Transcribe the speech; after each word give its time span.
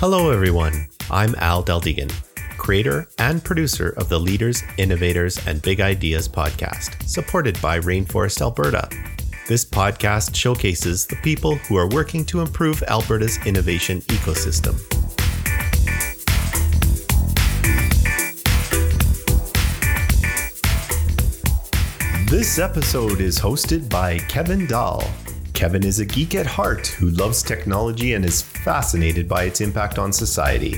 Hello, 0.00 0.30
everyone. 0.30 0.86
I'm 1.10 1.34
Al 1.38 1.64
Deldegan, 1.64 2.12
creator 2.56 3.08
and 3.18 3.42
producer 3.42 3.94
of 3.96 4.08
the 4.08 4.20
Leaders, 4.20 4.62
Innovators, 4.76 5.44
and 5.44 5.60
Big 5.60 5.80
Ideas 5.80 6.28
podcast, 6.28 7.02
supported 7.02 7.60
by 7.60 7.80
Rainforest 7.80 8.40
Alberta. 8.40 8.88
This 9.48 9.64
podcast 9.64 10.36
showcases 10.36 11.04
the 11.04 11.16
people 11.16 11.56
who 11.56 11.76
are 11.76 11.88
working 11.88 12.24
to 12.26 12.42
improve 12.42 12.80
Alberta's 12.84 13.44
innovation 13.44 14.00
ecosystem. 14.02 14.78
This 22.30 22.60
episode 22.60 23.20
is 23.20 23.36
hosted 23.36 23.88
by 23.90 24.18
Kevin 24.18 24.68
Dahl, 24.68 25.02
Kevin 25.58 25.84
is 25.84 25.98
a 25.98 26.06
geek 26.06 26.36
at 26.36 26.46
heart 26.46 26.86
who 26.86 27.10
loves 27.10 27.42
technology 27.42 28.14
and 28.14 28.24
is 28.24 28.42
fascinated 28.42 29.28
by 29.28 29.42
its 29.42 29.60
impact 29.60 29.98
on 29.98 30.12
society. 30.12 30.76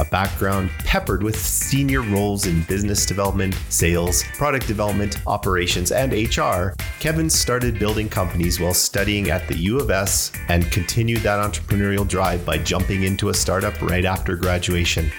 A 0.00 0.04
background 0.04 0.68
peppered 0.80 1.22
with 1.22 1.34
senior 1.34 2.02
roles 2.02 2.44
in 2.44 2.60
business 2.64 3.06
development, 3.06 3.54
sales, 3.70 4.22
product 4.34 4.66
development, 4.66 5.16
operations, 5.26 5.92
and 5.92 6.12
HR, 6.12 6.74
Kevin 7.00 7.30
started 7.30 7.78
building 7.78 8.10
companies 8.10 8.60
while 8.60 8.74
studying 8.74 9.30
at 9.30 9.48
the 9.48 9.56
U 9.60 9.80
of 9.80 9.90
S 9.90 10.30
and 10.48 10.70
continued 10.70 11.20
that 11.20 11.42
entrepreneurial 11.42 12.06
drive 12.06 12.44
by 12.44 12.58
jumping 12.58 13.04
into 13.04 13.30
a 13.30 13.34
startup 13.34 13.80
right 13.80 14.04
after 14.04 14.36
graduation. 14.36 15.10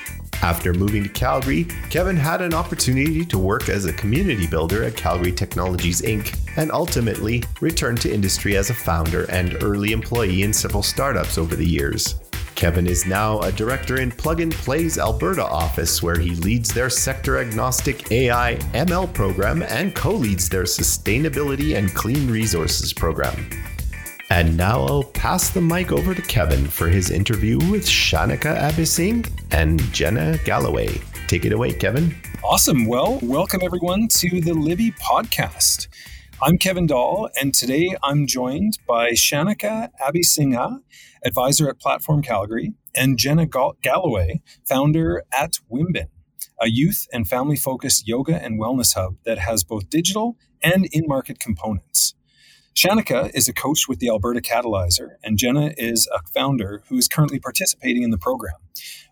After 0.41 0.73
moving 0.73 1.03
to 1.03 1.09
Calgary, 1.09 1.65
Kevin 1.89 2.15
had 2.15 2.41
an 2.41 2.53
opportunity 2.53 3.25
to 3.25 3.37
work 3.37 3.67
as 3.67 3.85
a 3.85 3.93
community 3.93 4.47
builder 4.47 4.83
at 4.83 4.95
Calgary 4.95 5.33
Technologies 5.33 6.01
Inc., 6.01 6.37
and 6.55 6.71
ultimately 6.71 7.43
returned 7.59 7.99
to 8.01 8.13
industry 8.13 8.55
as 8.55 8.69
a 8.69 8.73
founder 8.73 9.25
and 9.25 9.61
early 9.61 9.91
employee 9.91 10.43
in 10.43 10.53
several 10.53 10.81
startups 10.81 11.37
over 11.37 11.57
the 11.57 11.67
years. 11.67 12.15
Kevin 12.55 12.87
is 12.87 13.05
now 13.05 13.39
a 13.41 13.51
director 13.51 13.99
in 14.01 14.11
Plug 14.11 14.39
and 14.39 14.53
Play's 14.53 14.97
Alberta 14.97 15.45
office, 15.45 16.01
where 16.01 16.17
he 16.17 16.31
leads 16.31 16.73
their 16.73 16.89
sector 16.89 17.37
agnostic 17.37 18.11
AI 18.11 18.55
ML 18.73 19.13
program 19.13 19.61
and 19.63 19.93
co 19.93 20.11
leads 20.11 20.49
their 20.49 20.63
sustainability 20.63 21.77
and 21.77 21.93
clean 21.93 22.29
resources 22.29 22.93
program. 22.93 23.49
And 24.31 24.55
now 24.55 24.81
I'll 24.81 25.03
pass 25.03 25.49
the 25.49 25.59
mic 25.59 25.91
over 25.91 26.13
to 26.13 26.21
Kevin 26.21 26.67
for 26.67 26.87
his 26.87 27.09
interview 27.09 27.57
with 27.71 27.83
Shanika 27.85 28.55
Abising 28.61 29.27
and 29.49 29.81
Jenna 29.91 30.37
Galloway. 30.45 31.01
Take 31.27 31.45
it 31.45 31.51
away, 31.51 31.73
Kevin. 31.73 32.15
Awesome. 32.43 32.85
Well, 32.85 33.17
welcome 33.23 33.61
everyone 33.63 34.07
to 34.09 34.39
the 34.39 34.53
Libby 34.53 34.91
podcast. 34.91 35.87
I'm 36.43 36.59
Kevin 36.59 36.85
Dahl, 36.85 37.29
and 37.41 37.55
today 37.55 37.95
I'm 38.03 38.27
joined 38.27 38.77
by 38.87 39.11
Shanika 39.11 39.89
Abisingha, 39.99 40.79
advisor 41.25 41.67
at 41.67 41.79
Platform 41.79 42.21
Calgary, 42.21 42.75
and 42.95 43.17
Jenna 43.17 43.47
Galloway, 43.47 44.41
founder 44.63 45.23
at 45.33 45.59
Wimbin, 45.71 46.09
a 46.61 46.69
youth 46.69 47.07
and 47.11 47.27
family 47.27 47.55
focused 47.55 48.07
yoga 48.07 48.41
and 48.41 48.61
wellness 48.61 48.93
hub 48.93 49.15
that 49.25 49.39
has 49.39 49.63
both 49.63 49.89
digital 49.89 50.37
and 50.61 50.85
in 50.91 51.07
market 51.07 51.39
components. 51.39 52.13
Shanika 52.79 53.29
is 53.33 53.49
a 53.49 53.53
coach 53.53 53.89
with 53.89 53.99
the 53.99 54.07
Alberta 54.07 54.39
Catalyzer, 54.39 55.15
and 55.21 55.37
Jenna 55.37 55.73
is 55.75 56.07
a 56.13 56.21
founder 56.33 56.81
who 56.87 56.95
is 56.95 57.09
currently 57.09 57.37
participating 57.37 58.03
in 58.03 58.09
the 58.09 58.17
program. 58.17 58.55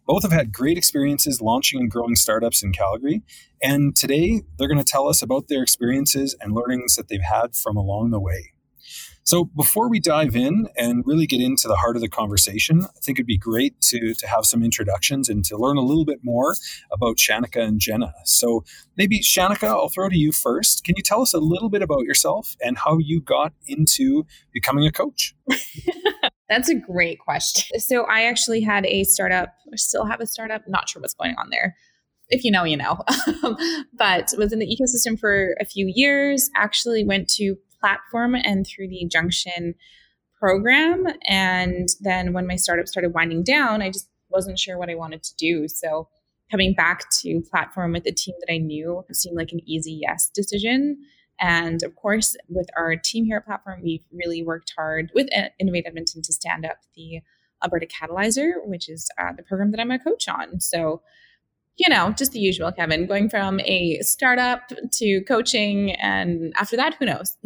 Both 0.06 0.23
have 0.23 0.32
had 0.32 0.54
great 0.54 0.78
experiences 0.78 1.42
launching 1.42 1.82
and 1.82 1.92
growing 1.92 2.16
startups 2.16 2.64
in 2.64 2.72
Calgary, 2.72 3.23
and 3.61 3.94
today 3.94 4.44
they're 4.58 4.70
going 4.70 4.78
to 4.78 4.89
tell 4.89 5.10
us 5.10 5.22
about 5.22 5.50
their 5.50 5.61
experiences 5.61 6.33
and 6.39 6.54
learnings 6.54 6.95
that 6.95 7.10
they've 7.10 7.20
had 7.20 7.58
from 7.58 7.76
along 7.76 8.11
the 8.11 8.22
way. 8.22 8.54
So 9.27 9.43
before 9.43 9.89
we 9.89 9.99
dive 9.99 10.38
in 10.38 10.70
and 10.77 11.04
really 11.05 11.26
get 11.26 11.42
into 11.42 11.67
the 11.67 11.76
heart 11.76 11.98
of 11.98 12.02
the 12.02 12.08
conversation, 12.08 12.83
I 12.83 12.99
think 13.04 13.17
it'd 13.17 13.27
be 13.27 13.38
great 13.38 13.82
to, 13.82 14.14
to 14.14 14.26
have 14.26 14.45
some 14.45 14.64
introductions 14.64 15.27
and 15.27 15.43
to 15.43 15.58
learn 15.58 15.76
a 15.76 15.82
little 15.82 16.05
bit 16.05 16.20
more 16.23 16.55
about 16.93 17.17
Shanika 17.17 17.61
and 17.61 17.77
Jenna. 17.77 18.14
So 18.23 18.64
maybe 18.95 19.20
Shanika, 19.20 19.67
I'll 19.67 19.89
throw 19.89 20.08
to 20.08 20.17
you 20.17 20.32
first. 20.32 20.86
Can 20.86 20.95
you 20.95 21.04
tell 21.04 21.21
us 21.21 21.33
a 21.33 21.39
little 21.39 21.67
bit 21.67 21.82
about 21.82 22.05
yourself 22.05 22.55
and 22.61 22.77
how 22.77 22.99
you 22.99 23.20
got 23.20 23.52
into 23.67 24.26
becoming 24.54 24.87
a 24.87 24.93
coach? 24.93 25.36
That's 26.48 26.70
a 26.70 26.76
great 26.76 27.20
question. 27.20 27.82
So 27.82 28.04
I 28.04 28.21
actually 28.21 28.61
had 28.61 28.86
a 28.86 29.04
startup, 29.04 29.49
or 29.70 29.76
still 29.76 30.05
have 30.05 30.21
a 30.21 30.26
startup, 30.26 30.61
not 30.70 30.87
sure 30.87 31.02
what's 31.02 31.16
going 31.16 31.36
on 31.37 31.49
there 31.49 31.76
if 32.30 32.43
you 32.43 32.52
know, 32.52 32.64
you 32.64 32.77
know. 32.77 33.04
but 33.93 34.33
was 34.37 34.52
in 34.52 34.60
the 34.60 34.67
ecosystem 34.67 35.20
for 35.20 35.55
a 35.60 35.66
few 35.66 35.92
years. 35.93 36.49
Actually, 36.55 37.04
went 37.04 37.30
to 37.30 37.55
platform 37.80 38.36
and 38.36 38.65
through 38.65 38.89
the 38.89 39.08
Junction 39.11 39.76
program. 40.39 41.05
And 41.26 41.89
then 42.02 42.33
when 42.33 42.48
my 42.48 42.55
startup 42.55 42.88
started 42.88 43.14
winding 43.14 43.43
down, 43.43 43.82
I 43.82 43.89
just 43.89 44.10
wasn't 44.30 44.60
sure 44.60 44.77
what 44.77 44.89
I 44.89 44.95
wanted 44.95 45.23
to 45.23 45.36
do. 45.36 45.67
So 45.67 46.10
coming 46.52 46.73
back 46.73 47.10
to 47.21 47.42
platform 47.49 47.93
with 47.93 48.05
a 48.05 48.11
team 48.11 48.36
that 48.39 48.54
I 48.54 48.58
knew 48.58 49.04
seemed 49.11 49.37
like 49.37 49.52
an 49.52 49.61
easy 49.66 49.99
yes 50.02 50.30
decision. 50.33 50.98
And 51.39 51.83
of 51.83 51.95
course, 51.95 52.36
with 52.49 52.67
our 52.76 52.95
team 52.95 53.26
here 53.26 53.37
at 53.37 53.45
Platform, 53.45 53.82
we've 53.83 54.04
really 54.11 54.43
worked 54.43 54.73
hard 54.76 55.11
with 55.14 55.27
Innovate 55.60 55.86
Edmonton 55.86 56.21
to 56.23 56.33
stand 56.33 56.66
up 56.66 56.77
the 56.95 57.20
Alberta 57.64 57.87
Catalyzer, 57.87 58.54
which 58.66 58.89
is 58.89 59.08
uh, 59.20 59.33
the 59.36 59.43
program 59.43 59.71
that 59.71 59.80
I'm 59.80 59.92
a 59.92 59.99
coach 59.99 60.27
on. 60.27 60.60
So 60.60 61.02
you 61.77 61.89
know, 61.89 62.11
just 62.17 62.32
the 62.32 62.39
usual, 62.39 62.71
Kevin, 62.71 63.05
going 63.05 63.30
from 63.30 63.60
a 63.61 63.99
startup 64.02 64.71
to 64.93 65.21
coaching. 65.27 65.92
And 65.92 66.54
after 66.58 66.76
that, 66.76 66.95
who 66.95 67.05
knows? 67.05 67.36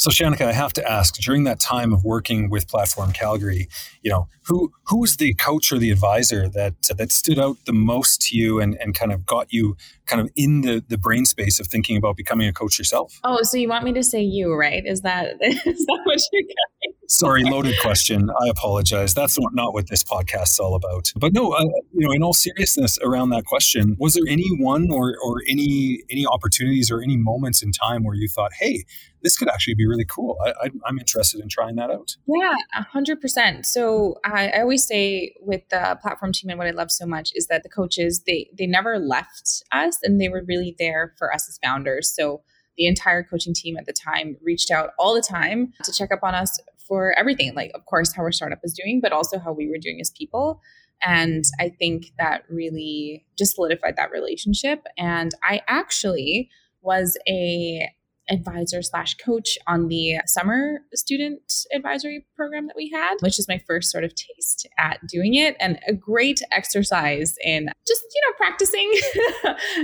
So 0.00 0.08
Shanika, 0.08 0.46
I 0.46 0.52
have 0.52 0.72
to 0.72 0.90
ask, 0.90 1.16
during 1.16 1.44
that 1.44 1.60
time 1.60 1.92
of 1.92 2.04
working 2.04 2.48
with 2.48 2.66
Platform 2.66 3.12
Calgary, 3.12 3.68
you 4.00 4.10
know, 4.10 4.28
who 4.50 4.72
who 4.84 4.98
was 4.98 5.16
the 5.16 5.32
coach 5.34 5.72
or 5.72 5.78
the 5.78 5.90
advisor 5.90 6.48
that 6.48 6.74
that 6.98 7.12
stood 7.12 7.38
out 7.38 7.56
the 7.66 7.72
most 7.72 8.20
to 8.20 8.36
you 8.36 8.60
and, 8.60 8.76
and 8.80 8.94
kind 8.94 9.12
of 9.12 9.24
got 9.24 9.52
you 9.52 9.76
kind 10.06 10.20
of 10.20 10.28
in 10.34 10.62
the, 10.62 10.84
the 10.88 10.98
brain 10.98 11.24
space 11.24 11.60
of 11.60 11.68
thinking 11.68 11.96
about 11.96 12.16
becoming 12.16 12.48
a 12.48 12.52
coach 12.52 12.76
yourself? 12.76 13.20
Oh, 13.22 13.38
so 13.42 13.56
you 13.56 13.68
want 13.68 13.84
me 13.84 13.92
to 13.92 14.02
say 14.02 14.20
you, 14.20 14.52
right? 14.52 14.84
Is 14.84 15.02
that 15.02 15.36
is 15.40 15.86
that 15.86 16.00
what 16.04 16.18
you're 16.32 16.42
getting? 16.42 16.96
Sorry, 17.08 17.42
loaded 17.44 17.74
question. 17.80 18.30
I 18.30 18.48
apologize. 18.48 19.14
That's 19.14 19.38
not, 19.38 19.52
not 19.52 19.72
what 19.72 19.88
this 19.88 20.04
podcast 20.04 20.50
is 20.50 20.60
all 20.60 20.76
about. 20.76 21.12
But 21.16 21.32
no, 21.32 21.52
uh, 21.52 21.64
you 21.92 22.06
know, 22.06 22.12
in 22.12 22.22
all 22.22 22.32
seriousness 22.32 22.98
around 23.02 23.30
that 23.30 23.44
question, 23.44 23.96
was 23.98 24.14
there 24.14 24.24
any 24.28 24.46
one 24.58 24.90
or 24.90 25.16
or 25.24 25.42
any 25.48 26.02
any 26.10 26.26
opportunities 26.26 26.90
or 26.90 27.00
any 27.00 27.16
moments 27.16 27.62
in 27.62 27.72
time 27.72 28.04
where 28.04 28.14
you 28.14 28.28
thought, 28.28 28.52
hey, 28.58 28.84
this 29.22 29.36
could 29.36 29.48
actually 29.48 29.74
be 29.74 29.86
really 29.86 30.04
cool. 30.04 30.38
I, 30.42 30.70
am 30.88 30.98
interested 30.98 31.40
in 31.40 31.48
trying 31.48 31.76
that 31.76 31.90
out. 31.90 32.16
Yeah, 32.26 32.54
hundred 32.92 33.20
percent. 33.20 33.66
So 33.66 34.18
I, 34.40 34.48
I, 34.48 34.60
always 34.60 34.86
say 34.86 35.34
with 35.40 35.62
the 35.70 35.98
platform 36.00 36.32
team 36.32 36.50
and 36.50 36.58
what 36.58 36.66
I 36.66 36.72
love 36.72 36.90
so 36.90 37.06
much 37.06 37.32
is 37.34 37.46
that 37.46 37.62
the 37.62 37.68
coaches 37.68 38.22
they 38.26 38.50
they 38.56 38.66
never 38.66 38.98
left 38.98 39.62
us 39.72 39.98
and 40.02 40.20
they 40.20 40.28
were 40.28 40.44
really 40.46 40.74
there 40.78 41.14
for 41.18 41.32
us 41.32 41.48
as 41.48 41.58
founders. 41.62 42.10
So 42.14 42.42
the 42.76 42.86
entire 42.86 43.22
coaching 43.22 43.54
team 43.54 43.76
at 43.76 43.86
the 43.86 43.92
time 43.92 44.36
reached 44.42 44.70
out 44.70 44.90
all 44.98 45.14
the 45.14 45.20
time 45.20 45.72
to 45.84 45.92
check 45.92 46.10
up 46.12 46.20
on 46.22 46.34
us 46.34 46.58
for 46.78 47.12
everything. 47.18 47.54
Like 47.54 47.72
of 47.74 47.84
course 47.84 48.14
how 48.14 48.22
our 48.22 48.32
startup 48.32 48.60
was 48.62 48.72
doing, 48.72 49.00
but 49.02 49.12
also 49.12 49.38
how 49.38 49.52
we 49.52 49.68
were 49.68 49.78
doing 49.78 50.00
as 50.00 50.10
people. 50.10 50.60
And 51.02 51.44
I 51.58 51.70
think 51.70 52.12
that 52.18 52.44
really 52.48 53.24
just 53.38 53.54
solidified 53.54 53.96
that 53.96 54.10
relationship. 54.10 54.86
And 54.98 55.32
I 55.42 55.62
actually 55.66 56.50
was 56.82 57.16
a 57.28 57.88
advisor 58.30 58.82
slash 58.82 59.14
coach 59.14 59.58
on 59.66 59.88
the 59.88 60.18
summer 60.26 60.80
student 60.94 61.42
advisory 61.74 62.24
program 62.36 62.66
that 62.66 62.76
we 62.76 62.88
had, 62.88 63.16
which 63.20 63.38
is 63.38 63.48
my 63.48 63.60
first 63.66 63.90
sort 63.90 64.04
of 64.04 64.12
taste 64.14 64.68
at 64.78 64.98
doing 65.08 65.34
it 65.34 65.56
and 65.60 65.78
a 65.86 65.92
great 65.92 66.40
exercise 66.52 67.34
in 67.44 67.68
just, 67.86 68.02
you 68.14 68.22
know, 68.26 68.34
practicing. 68.36 68.92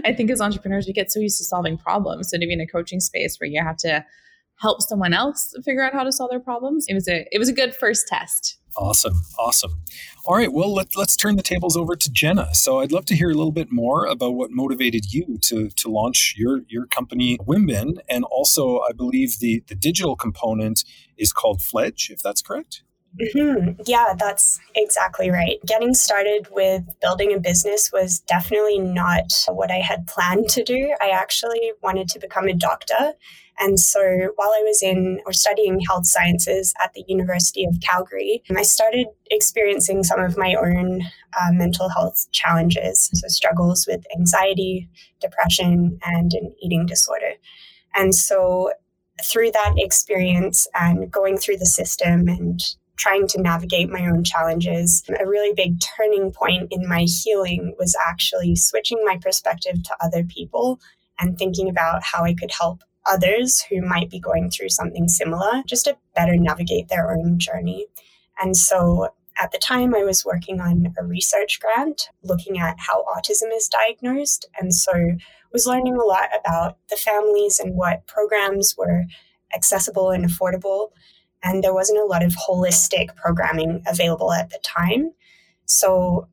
I 0.04 0.12
think 0.12 0.31
as 0.31 0.40
entrepreneurs, 0.40 0.87
we 0.87 0.93
get 0.93 1.10
so 1.10 1.20
used 1.20 1.38
to 1.38 1.44
solving 1.44 1.76
problems. 1.76 2.31
So 2.31 2.38
to 2.38 2.46
be 2.46 2.52
in 2.52 2.60
a 2.60 2.66
coaching 2.66 3.00
space 3.00 3.37
where 3.38 3.48
you 3.48 3.62
have 3.62 3.76
to 3.78 4.04
help 4.58 4.81
someone 4.82 5.12
else 5.12 5.54
figure 5.64 5.84
out 5.84 5.93
how 5.93 6.04
to 6.04 6.12
solve 6.12 6.31
their 6.31 6.40
problems, 6.40 6.87
it 6.88 6.94
was 6.94 7.08
a 7.08 7.26
it 7.32 7.38
was 7.38 7.48
a 7.48 7.52
good 7.52 7.75
first 7.75 8.06
test. 8.08 8.58
Awesome. 8.76 9.23
Awesome. 9.38 9.81
All 10.26 10.37
right. 10.37 10.52
Well, 10.52 10.75
let, 10.75 10.96
let's 10.96 11.17
turn 11.17 11.37
the 11.37 11.43
tables 11.43 11.76
over 11.76 11.96
to 11.96 12.11
Jenna. 12.11 12.55
So 12.55 12.81
I'd 12.81 12.93
love 12.93 13.06
to 13.06 13.17
hear 13.17 13.31
a 13.31 13.34
little 13.34 13.52
bit 13.52 13.70
more 13.70 14.06
about 14.06 14.34
what 14.34 14.50
motivated 14.50 15.12
you 15.12 15.38
to, 15.43 15.70
to 15.70 15.88
launch 15.88 16.34
your, 16.37 16.61
your 16.69 16.87
company, 16.87 17.38
Wimbin. 17.38 17.99
And 18.08 18.25
also, 18.25 18.81
I 18.81 18.93
believe 18.93 19.38
the, 19.38 19.62
the 19.69 19.75
digital 19.75 20.17
component 20.17 20.84
is 21.17 21.32
called 21.32 21.62
Fledge, 21.62 22.11
if 22.11 22.23
that's 22.23 22.43
correct. 22.43 22.82
Mm-hmm. 23.20 23.81
Yeah, 23.87 24.14
that's 24.19 24.61
exactly 24.75 25.31
right. 25.31 25.58
Getting 25.64 25.94
started 25.94 26.49
with 26.50 26.82
building 27.00 27.32
a 27.32 27.40
business 27.40 27.90
was 27.90 28.20
definitely 28.20 28.79
not 28.79 29.32
what 29.49 29.70
I 29.70 29.79
had 29.79 30.06
planned 30.06 30.50
to 30.50 30.62
do. 30.62 30.94
I 31.00 31.08
actually 31.11 31.72
wanted 31.82 32.08
to 32.11 32.19
become 32.19 32.46
a 32.46 32.52
doctor 32.52 33.14
and 33.58 33.81
so 33.81 34.00
while 34.37 34.50
I 34.50 34.62
was 34.64 34.82
in 34.82 35.20
or 35.25 35.32
studying 35.32 35.81
health 35.81 36.06
sciences 36.06 36.75
at 36.82 36.93
the 36.94 37.05
University 37.08 37.64
of 37.64 37.81
Calgary, 37.82 38.43
I 38.55 38.62
started 38.62 39.06
experiencing 39.31 40.05
some 40.05 40.20
of 40.20 40.37
my 40.37 40.55
own 40.55 41.03
uh, 41.41 41.53
mental 41.53 41.88
health 41.88 42.26
challenges, 42.32 43.11
so 43.14 43.29
struggles 43.29 43.87
with 43.87 44.05
anxiety, 44.17 44.88
depression, 45.20 45.99
and 46.05 46.32
an 46.35 46.55
eating 46.62 46.87
disorder. 46.87 47.32
And 47.94 48.14
so 48.14 48.73
through 49.25 49.53
that 49.53 49.75
experience 49.79 50.67
and 50.75 51.11
going 51.11 51.38
through 51.38 51.56
the 51.56 51.67
system 51.67 52.29
and 52.29 52.61
trying 52.97 53.26
to 53.29 53.41
navigate 53.41 53.91
my 53.91 54.06
own 54.06 54.25
challenges. 54.25 55.03
A 55.20 55.26
really 55.26 55.53
big 55.55 55.79
turning 55.81 56.32
point 56.32 56.69
in 56.70 56.88
my 56.88 57.03
healing 57.03 57.75
was 57.79 57.97
actually 58.08 58.56
switching 58.56 58.99
my 59.05 59.19
perspective 59.20 59.82
to 59.82 59.97
other 60.00 60.25
people 60.25 60.81
and 61.20 61.38
thinking 61.38 61.69
about 61.69 62.03
how 62.03 62.25
I 62.25 62.35
could 62.35 62.50
help 62.50 62.82
others 63.08 63.62
who 63.62 63.81
might 63.82 64.11
be 64.11 64.20
going 64.20 64.50
through 64.50 64.70
something 64.70 65.08
similar 65.08 65.62
just 65.67 65.85
to 65.85 65.97
better 66.14 66.37
navigate 66.37 66.88
their 66.88 67.17
own 67.17 67.38
journey. 67.38 67.87
And 68.41 68.56
so 68.56 69.08
at 69.38 69.53
the 69.53 69.58
time, 69.58 69.94
I 69.94 70.03
was 70.03 70.25
working 70.25 70.61
on 70.61 70.94
a 70.99 71.05
research 71.05 71.61
grant 71.61 72.08
looking 72.23 72.58
at 72.58 72.76
how 72.79 73.05
autism 73.05 73.55
is 73.55 73.69
diagnosed. 73.69 74.47
And 74.58 74.75
so 74.75 74.93
was 75.53 75.67
learning 75.67 75.97
a 75.97 76.05
lot 76.05 76.29
about 76.38 76.79
the 76.91 76.97
families 76.97 77.58
and 77.58 77.75
what 77.75 78.06
programs 78.06 78.75
were 78.76 79.05
accessible 79.55 80.11
and 80.11 80.25
affordable. 80.25 80.91
And 81.43 81.62
there 81.62 81.75
wasn't 81.75 82.00
a 82.00 82.05
lot 82.05 82.25
of 82.25 82.35
holistic 82.35 83.14
programming 83.17 83.82
available 83.87 84.32
at 84.32 84.50
the 84.50 84.58
time. 84.62 85.12
So 85.67 86.29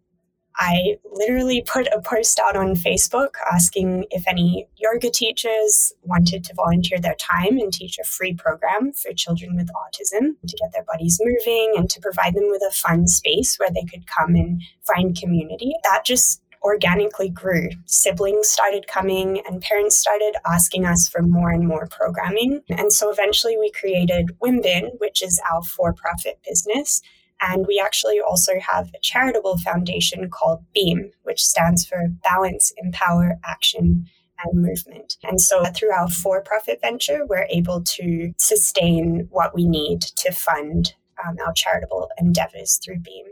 I 0.57 0.97
literally 1.11 1.63
put 1.65 1.87
a 1.87 2.01
post 2.01 2.39
out 2.39 2.55
on 2.55 2.75
Facebook 2.75 3.31
asking 3.51 4.05
if 4.11 4.27
any 4.27 4.67
yoga 4.77 5.09
teachers 5.09 5.93
wanted 6.03 6.43
to 6.43 6.53
volunteer 6.53 6.99
their 6.99 7.15
time 7.15 7.57
and 7.57 7.73
teach 7.73 7.97
a 7.97 8.03
free 8.03 8.33
program 8.33 8.91
for 8.93 9.13
children 9.13 9.55
with 9.55 9.69
autism 9.69 10.35
to 10.47 10.57
get 10.57 10.71
their 10.73 10.83
bodies 10.83 11.19
moving 11.21 11.73
and 11.75 11.89
to 11.89 11.99
provide 11.99 12.35
them 12.35 12.49
with 12.49 12.61
a 12.67 12.73
fun 12.73 13.07
space 13.07 13.57
where 13.57 13.71
they 13.71 13.83
could 13.83 14.05
come 14.07 14.35
and 14.35 14.61
find 14.81 15.17
community. 15.17 15.73
That 15.83 16.05
just 16.05 16.41
organically 16.61 17.29
grew. 17.29 17.69
Siblings 17.85 18.47
started 18.47 18.87
coming 18.87 19.41
and 19.45 19.61
parents 19.61 19.97
started 19.97 20.35
asking 20.45 20.85
us 20.85 21.09
for 21.09 21.21
more 21.21 21.49
and 21.49 21.67
more 21.67 21.87
programming. 21.87 22.61
And 22.69 22.93
so 22.93 23.11
eventually 23.11 23.57
we 23.57 23.71
created 23.71 24.31
Wimbin, 24.41 24.91
which 24.99 25.21
is 25.21 25.41
our 25.51 25.61
for 25.61 25.93
profit 25.93 26.39
business 26.47 27.01
and 27.43 27.67
we 27.67 27.81
actually 27.83 28.19
also 28.21 28.53
have 28.59 28.87
a 28.89 28.99
charitable 29.01 29.57
foundation 29.57 30.29
called 30.29 30.63
BEAM, 30.73 31.11
which 31.23 31.43
stands 31.43 31.85
for 31.85 32.07
Balance, 32.23 32.71
Empower, 32.77 33.37
Action, 33.45 34.07
and 34.43 34.61
Movement. 34.61 35.17
And 35.23 35.41
so 35.41 35.65
through 35.65 35.91
our 35.91 36.09
for 36.09 36.41
profit 36.41 36.79
venture, 36.81 37.25
we're 37.25 37.47
able 37.49 37.83
to 37.83 38.33
sustain 38.37 39.27
what 39.29 39.53
we 39.53 39.65
need 39.65 40.01
to 40.01 40.31
fund 40.31 40.93
um, 41.25 41.35
our 41.45 41.53
charitable 41.53 42.09
endeavors 42.17 42.79
through 42.83 42.99
BEAM. 42.99 43.25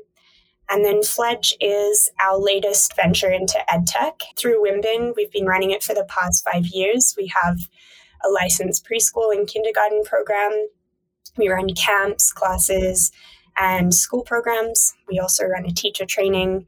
And 0.69 0.85
then 0.85 1.03
Fledge 1.03 1.53
is 1.59 2.09
our 2.23 2.37
latest 2.37 2.95
venture 2.95 3.31
into 3.31 3.59
EdTech. 3.69 4.21
Through 4.37 4.63
Wimbin, 4.63 5.13
we've 5.15 5.31
been 5.31 5.45
running 5.45 5.71
it 5.71 5.83
for 5.83 5.93
the 5.93 6.05
past 6.05 6.47
five 6.49 6.67
years. 6.67 7.13
We 7.17 7.31
have 7.41 7.57
a 8.25 8.29
licensed 8.29 8.85
preschool 8.85 9.33
and 9.33 9.47
kindergarten 9.47 10.03
program. 10.03 10.51
We 11.37 11.49
run 11.49 11.73
camps, 11.73 12.31
classes, 12.31 13.11
and 13.57 13.93
school 13.93 14.23
programs. 14.23 14.93
We 15.09 15.19
also 15.19 15.45
run 15.45 15.65
a 15.65 15.71
teacher 15.71 16.05
training. 16.05 16.67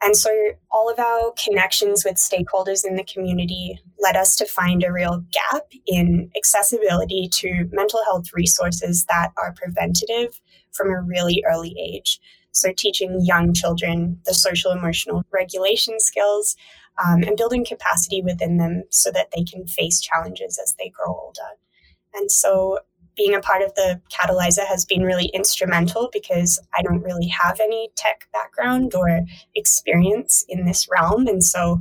And 0.00 0.16
so 0.16 0.30
all 0.70 0.88
of 0.88 0.98
our 0.98 1.32
connections 1.42 2.04
with 2.04 2.16
stakeholders 2.16 2.86
in 2.86 2.94
the 2.94 3.04
community 3.04 3.80
led 4.00 4.16
us 4.16 4.36
to 4.36 4.46
find 4.46 4.84
a 4.84 4.92
real 4.92 5.24
gap 5.32 5.72
in 5.86 6.30
accessibility 6.36 7.28
to 7.32 7.68
mental 7.72 8.00
health 8.04 8.32
resources 8.32 9.06
that 9.06 9.32
are 9.36 9.54
preventative 9.54 10.40
from 10.72 10.90
a 10.90 11.02
really 11.02 11.42
early 11.48 11.74
age. 11.78 12.20
So, 12.52 12.72
teaching 12.76 13.20
young 13.22 13.52
children 13.52 14.20
the 14.24 14.34
social 14.34 14.72
emotional 14.72 15.24
regulation 15.32 16.00
skills 16.00 16.56
um, 17.04 17.22
and 17.22 17.36
building 17.36 17.64
capacity 17.64 18.22
within 18.22 18.56
them 18.56 18.84
so 18.90 19.10
that 19.12 19.28
they 19.34 19.44
can 19.44 19.66
face 19.66 20.00
challenges 20.00 20.58
as 20.62 20.74
they 20.78 20.88
grow 20.88 21.14
older. 21.14 21.56
And 22.14 22.30
so, 22.30 22.78
being 23.18 23.34
a 23.34 23.40
part 23.40 23.60
of 23.60 23.74
the 23.74 24.00
Catalyzer 24.10 24.64
has 24.64 24.86
been 24.86 25.02
really 25.02 25.26
instrumental 25.34 26.08
because 26.12 26.58
I 26.78 26.82
don't 26.82 27.02
really 27.02 27.26
have 27.26 27.60
any 27.60 27.90
tech 27.96 28.28
background 28.32 28.94
or 28.94 29.26
experience 29.54 30.44
in 30.48 30.64
this 30.64 30.88
realm. 30.88 31.26
And 31.26 31.44
so 31.44 31.80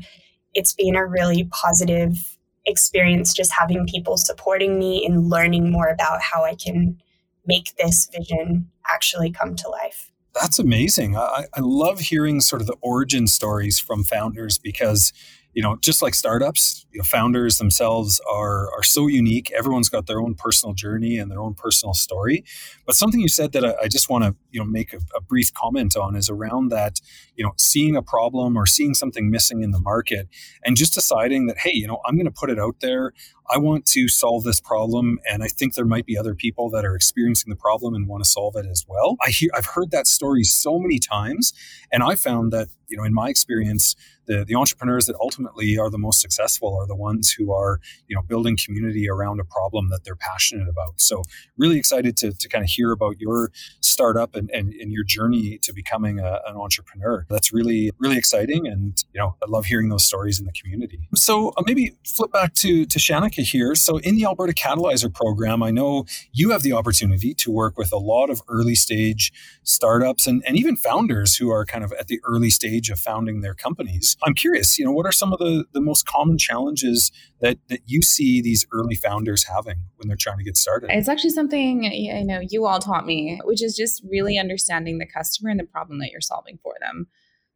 it's 0.54 0.74
been 0.74 0.96
a 0.96 1.06
really 1.06 1.46
positive 1.46 2.38
experience 2.66 3.34
just 3.34 3.54
having 3.54 3.86
people 3.86 4.18
supporting 4.18 4.78
me 4.78 5.06
in 5.06 5.30
learning 5.30 5.72
more 5.72 5.88
about 5.88 6.22
how 6.22 6.44
I 6.44 6.56
can 6.56 7.00
make 7.46 7.76
this 7.78 8.10
vision 8.12 8.70
actually 8.92 9.32
come 9.32 9.56
to 9.56 9.70
life. 9.70 10.12
That's 10.34 10.60
amazing. 10.60 11.16
I, 11.16 11.46
I 11.54 11.62
love 11.62 12.00
hearing 12.00 12.42
sort 12.42 12.62
of 12.62 12.68
the 12.68 12.76
origin 12.82 13.28
stories 13.28 13.80
from 13.80 14.04
founders 14.04 14.58
because 14.58 15.14
you 15.58 15.64
know, 15.64 15.76
just 15.82 16.04
like 16.04 16.14
startups, 16.14 16.86
you 16.92 17.00
know, 17.00 17.04
founders 17.04 17.58
themselves 17.58 18.22
are 18.32 18.72
are 18.74 18.84
so 18.84 19.08
unique. 19.08 19.52
Everyone's 19.58 19.90
got 19.90 20.06
their 20.06 20.22
own 20.22 20.36
personal 20.36 20.76
journey 20.76 21.18
and 21.18 21.32
their 21.32 21.42
own 21.42 21.56
personal 21.56 21.96
story. 21.96 22.44
But 22.86 22.96
something 22.96 23.20
you 23.20 23.28
said 23.28 23.54
that 23.54 23.66
I, 23.66 23.74
I 23.86 23.88
just 23.88 24.08
want 24.08 24.24
to 24.24 24.36
you 24.52 24.60
know 24.60 24.68
make 24.68 24.94
a, 24.94 24.98
a, 25.16 25.20
brief 25.20 25.52
comment 25.52 25.98
on 25.98 26.16
is 26.16 26.30
around 26.30 26.70
that 26.70 27.02
you 27.36 27.44
know 27.44 27.54
seeing 27.58 27.96
a 27.96 28.04
problem 28.04 28.56
or 28.56 28.68
seeing 28.68 28.94
something 28.94 29.32
missing 29.32 29.64
in 29.64 29.72
the 29.72 29.80
market 29.80 30.28
and 30.64 30.78
just 30.78 30.94
deciding 30.94 31.48
that 31.48 31.58
hey, 31.58 31.74
you 31.74 31.88
know, 31.88 32.02
I'm 32.06 32.18
going 32.18 32.28
to 32.28 32.32
put 32.32 32.52
it 32.52 32.60
out 32.60 32.76
there. 32.82 33.14
I 33.50 33.58
want 33.58 33.86
to 33.88 34.08
solve 34.08 34.44
this 34.44 34.60
problem, 34.60 35.20
and 35.30 35.44
I 35.44 35.48
think 35.48 35.76
there 35.76 35.86
might 35.86 36.06
be 36.06 36.18
other 36.18 36.36
people 36.36 36.70
that 36.72 36.84
are 36.86 36.96
experiencing 36.96 37.50
the 37.50 37.56
problem 37.56 37.94
and 37.94 38.08
want 38.08 38.24
to 38.24 38.30
solve 38.30 38.56
it 38.56 38.66
as 38.66 38.86
well. 38.88 39.16
I 39.26 39.30
hear 39.30 39.50
I've 39.56 39.66
heard 39.66 39.92
that 39.92 40.08
story 40.08 40.44
so 40.44 40.80
many 40.80 41.00
times, 41.00 41.54
and 41.92 42.04
I 42.04 42.16
found 42.16 42.52
that 42.52 42.68
you 42.88 42.98
know 42.98 43.04
in 43.04 43.14
my 43.14 43.30
experience, 43.30 43.96
the 44.26 44.44
the 44.44 44.56
entrepreneurs 44.56 45.06
that 45.06 45.16
ultimately 45.22 45.78
are 45.78 45.90
the 45.90 45.98
most 45.98 46.20
successful 46.20 46.76
are 46.76 46.88
the 46.88 46.96
ones 46.96 47.32
who 47.32 47.54
are 47.54 47.80
you 48.08 48.16
know 48.16 48.22
building 48.22 48.58
community 48.58 49.10
around 49.10 49.40
a 49.40 49.46
problem 49.46 49.90
that 49.90 50.04
they're 50.04 50.16
passionate 50.16 50.68
about. 50.68 51.00
So 51.00 51.24
really 51.58 51.78
excited 51.78 52.18
to 52.18 52.34
to 52.34 52.50
kind 52.50 52.64
of 52.64 52.70
hear 52.70 52.92
about 52.92 53.20
your 53.20 53.52
startup 53.80 54.36
and 54.36 54.50
and, 54.52 54.74
and 54.74 54.92
your 54.92 55.06
journey 55.06 55.58
to 55.64 55.74
becoming 55.74 56.20
a, 56.20 56.42
an 56.48 56.58
entrepreneur. 56.58 57.26
That's 57.30 57.54
really 57.54 57.92
really 57.98 58.18
exciting, 58.18 58.68
and 58.68 59.02
you 59.14 59.22
know 59.22 59.36
I 59.42 59.50
love 59.50 59.66
hearing 59.66 59.88
those 59.88 60.06
stories 60.06 60.40
in 60.40 60.46
the 60.46 60.54
community. 60.54 61.08
So 61.16 61.50
uh, 61.58 61.64
maybe 61.66 61.96
flip 62.06 62.32
back 62.34 62.54
to 62.56 62.86
to 62.86 63.00
Shannon 63.00 63.30
here. 63.44 63.76
So, 63.76 63.98
in 63.98 64.16
the 64.16 64.26
Alberta 64.26 64.54
Catalyzer 64.54 65.14
program, 65.14 65.62
I 65.64 65.72
know 65.72 66.06
you 66.32 66.52
have 66.52 66.64
the 66.64 66.74
opportunity 66.74 67.34
to 67.36 67.52
work 67.52 67.78
with 67.78 67.92
a 67.92 67.98
lot 67.98 68.30
of 68.30 68.42
early 68.48 68.76
stage 68.76 69.32
startups 69.64 70.28
and, 70.28 70.44
and 70.48 70.58
even 70.58 70.76
founders 70.76 71.36
who 71.36 71.50
are 71.52 71.66
kind 71.66 71.84
of 71.84 71.94
at 71.94 72.08
the 72.08 72.20
early 72.26 72.50
stage 72.50 72.90
of 72.90 73.00
founding 73.00 73.42
their 73.42 73.54
companies. 73.54 74.18
I'm 74.24 74.34
curious, 74.34 74.78
you 74.78 74.86
know, 74.86 74.92
what 74.92 75.06
are 75.06 75.12
some 75.12 75.34
of 75.34 75.40
the, 75.40 75.66
the 75.74 75.82
most 75.82 76.06
common 76.06 76.38
challenges 76.38 77.12
that, 77.42 77.58
that 77.70 77.82
you 77.86 78.02
see 78.02 78.42
these 78.42 78.66
early 78.72 78.96
founders 78.96 79.44
having 79.44 79.78
when 79.98 80.08
they're 80.08 80.18
trying 80.18 80.38
to 80.38 80.44
get 80.44 80.58
started? 80.58 80.90
It's 80.92 81.10
actually 81.10 81.32
something 81.32 81.86
I 81.86 82.22
know 82.24 82.42
you 82.42 82.66
all 82.66 82.80
taught 82.80 83.06
me, 83.06 83.40
which 83.44 83.64
is 83.64 83.76
just 83.76 84.04
really 84.10 84.38
understanding 84.38 84.98
the 84.98 85.06
customer 85.06 85.50
and 85.50 85.60
the 85.60 85.66
problem 85.66 86.00
that 86.00 86.12
you're 86.12 86.22
solving 86.22 86.60
for 86.62 86.76
them 86.80 87.08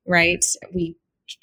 right? 0.05 0.43
We 0.73 0.95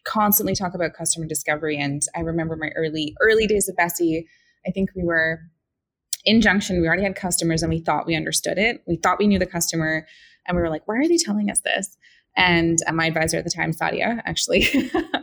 constantly 0.05 0.55
talk 0.55 0.75
about 0.75 0.95
customer 0.95 1.27
discovery. 1.27 1.79
And 1.79 2.03
I 2.15 2.21
remember 2.21 2.57
my 2.57 2.71
early, 2.77 3.15
early 3.21 3.47
days 3.47 3.69
of 3.69 3.77
Bessie. 3.77 4.27
I 4.67 4.71
think 4.71 4.91
we 4.95 5.05
were 5.05 5.41
in 6.25 6.41
Junction, 6.41 6.81
we 6.81 6.87
already 6.87 7.05
had 7.05 7.17
customers 7.17 7.63
and 7.63 7.71
we 7.71 7.81
thought 7.81 8.07
we 8.07 8.17
understood 8.17 8.59
it. 8.59 8.83
We 8.87 8.97
thought 8.97 9.19
we 9.19 9.27
knew 9.27 9.39
the 9.39 9.47
customer. 9.47 10.07
And 10.47 10.57
we 10.57 10.63
were 10.63 10.69
like, 10.69 10.87
why 10.87 10.97
are 10.97 11.09
they 11.09 11.17
telling 11.17 11.51
us 11.51 11.61
this? 11.61 11.97
And 12.37 12.79
uh, 12.87 12.93
my 12.93 13.07
advisor 13.07 13.39
at 13.39 13.45
the 13.45 13.51
time, 13.51 13.73
Sadia, 13.73 14.21
actually 14.25 14.69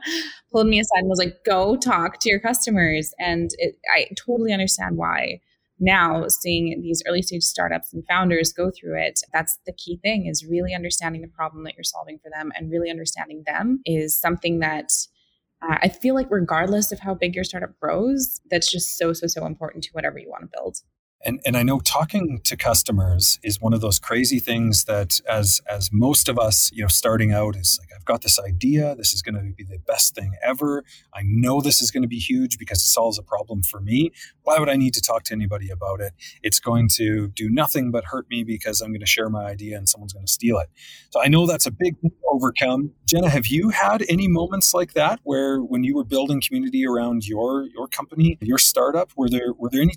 pulled 0.51 0.67
me 0.67 0.79
aside 0.79 0.99
and 0.99 1.09
was 1.09 1.19
like, 1.19 1.43
go 1.45 1.77
talk 1.77 2.19
to 2.21 2.29
your 2.29 2.39
customers. 2.39 3.13
And 3.19 3.51
it, 3.57 3.77
I 3.95 4.07
totally 4.17 4.51
understand 4.51 4.97
why 4.97 5.41
now 5.79 6.27
seeing 6.27 6.81
these 6.81 7.03
early 7.07 7.21
stage 7.21 7.43
startups 7.43 7.93
and 7.93 8.05
founders 8.07 8.53
go 8.53 8.71
through 8.71 8.97
it 8.99 9.21
that's 9.33 9.59
the 9.65 9.73
key 9.73 9.97
thing 9.97 10.25
is 10.25 10.45
really 10.45 10.73
understanding 10.73 11.21
the 11.21 11.27
problem 11.27 11.63
that 11.63 11.75
you're 11.75 11.83
solving 11.83 12.17
for 12.19 12.29
them 12.29 12.51
and 12.55 12.71
really 12.71 12.89
understanding 12.89 13.43
them 13.45 13.81
is 13.85 14.17
something 14.17 14.59
that 14.59 14.91
uh, 15.61 15.77
i 15.81 15.89
feel 15.89 16.15
like 16.15 16.27
regardless 16.29 16.91
of 16.91 16.99
how 16.99 17.13
big 17.13 17.35
your 17.35 17.43
startup 17.43 17.77
grows 17.79 18.39
that's 18.49 18.71
just 18.71 18.97
so 18.97 19.11
so 19.11 19.27
so 19.27 19.45
important 19.45 19.83
to 19.83 19.89
whatever 19.91 20.17
you 20.17 20.29
want 20.29 20.43
to 20.43 20.57
build 20.57 20.77
and 21.25 21.41
and 21.45 21.57
I 21.57 21.63
know 21.63 21.79
talking 21.79 22.39
to 22.43 22.55
customers 22.55 23.39
is 23.43 23.59
one 23.59 23.73
of 23.73 23.81
those 23.81 23.99
crazy 23.99 24.39
things 24.39 24.85
that 24.85 25.19
as 25.27 25.61
as 25.69 25.89
most 25.91 26.29
of 26.29 26.37
us, 26.37 26.69
you 26.73 26.83
know, 26.83 26.87
starting 26.87 27.33
out 27.33 27.55
is 27.55 27.79
like 27.81 27.89
I've 27.95 28.05
got 28.05 28.21
this 28.21 28.39
idea, 28.39 28.95
this 28.95 29.13
is 29.13 29.21
going 29.21 29.35
to 29.35 29.41
be 29.53 29.63
the 29.63 29.79
best 29.79 30.15
thing 30.15 30.35
ever. 30.43 30.83
I 31.13 31.21
know 31.25 31.61
this 31.61 31.81
is 31.81 31.91
going 31.91 32.03
to 32.03 32.07
be 32.09 32.19
huge 32.19 32.57
because 32.57 32.79
it 32.79 32.87
solves 32.87 33.17
a 33.17 33.23
problem 33.23 33.63
for 33.63 33.81
me. 33.81 34.11
Why 34.43 34.59
would 34.59 34.69
I 34.69 34.75
need 34.75 34.93
to 34.93 35.01
talk 35.01 35.23
to 35.25 35.33
anybody 35.33 35.69
about 35.69 35.99
it? 35.99 36.13
It's 36.43 36.59
going 36.59 36.89
to 36.95 37.29
do 37.29 37.49
nothing 37.49 37.91
but 37.91 38.05
hurt 38.05 38.29
me 38.29 38.43
because 38.43 38.81
I'm 38.81 38.91
going 38.91 38.99
to 39.01 39.07
share 39.07 39.29
my 39.29 39.45
idea 39.45 39.77
and 39.77 39.89
someone's 39.89 40.13
going 40.13 40.25
to 40.25 40.31
steal 40.31 40.59
it. 40.59 40.69
So 41.09 41.21
I 41.21 41.27
know 41.27 41.47
that's 41.47 41.65
a 41.65 41.71
big 41.71 41.99
thing 41.99 42.11
to 42.11 42.27
overcome. 42.31 42.91
Jenna, 43.07 43.29
have 43.29 43.47
you 43.47 43.69
had 43.69 44.03
any 44.07 44.27
moments 44.27 44.73
like 44.73 44.93
that 44.93 45.19
where 45.23 45.59
when 45.59 45.83
you 45.83 45.95
were 45.95 46.03
building 46.03 46.41
community 46.45 46.85
around 46.85 47.27
your 47.27 47.65
your 47.73 47.87
company, 47.87 48.37
your 48.41 48.59
startup, 48.59 49.11
were 49.17 49.29
there 49.29 49.53
were 49.57 49.69
there 49.69 49.81
any 49.81 49.95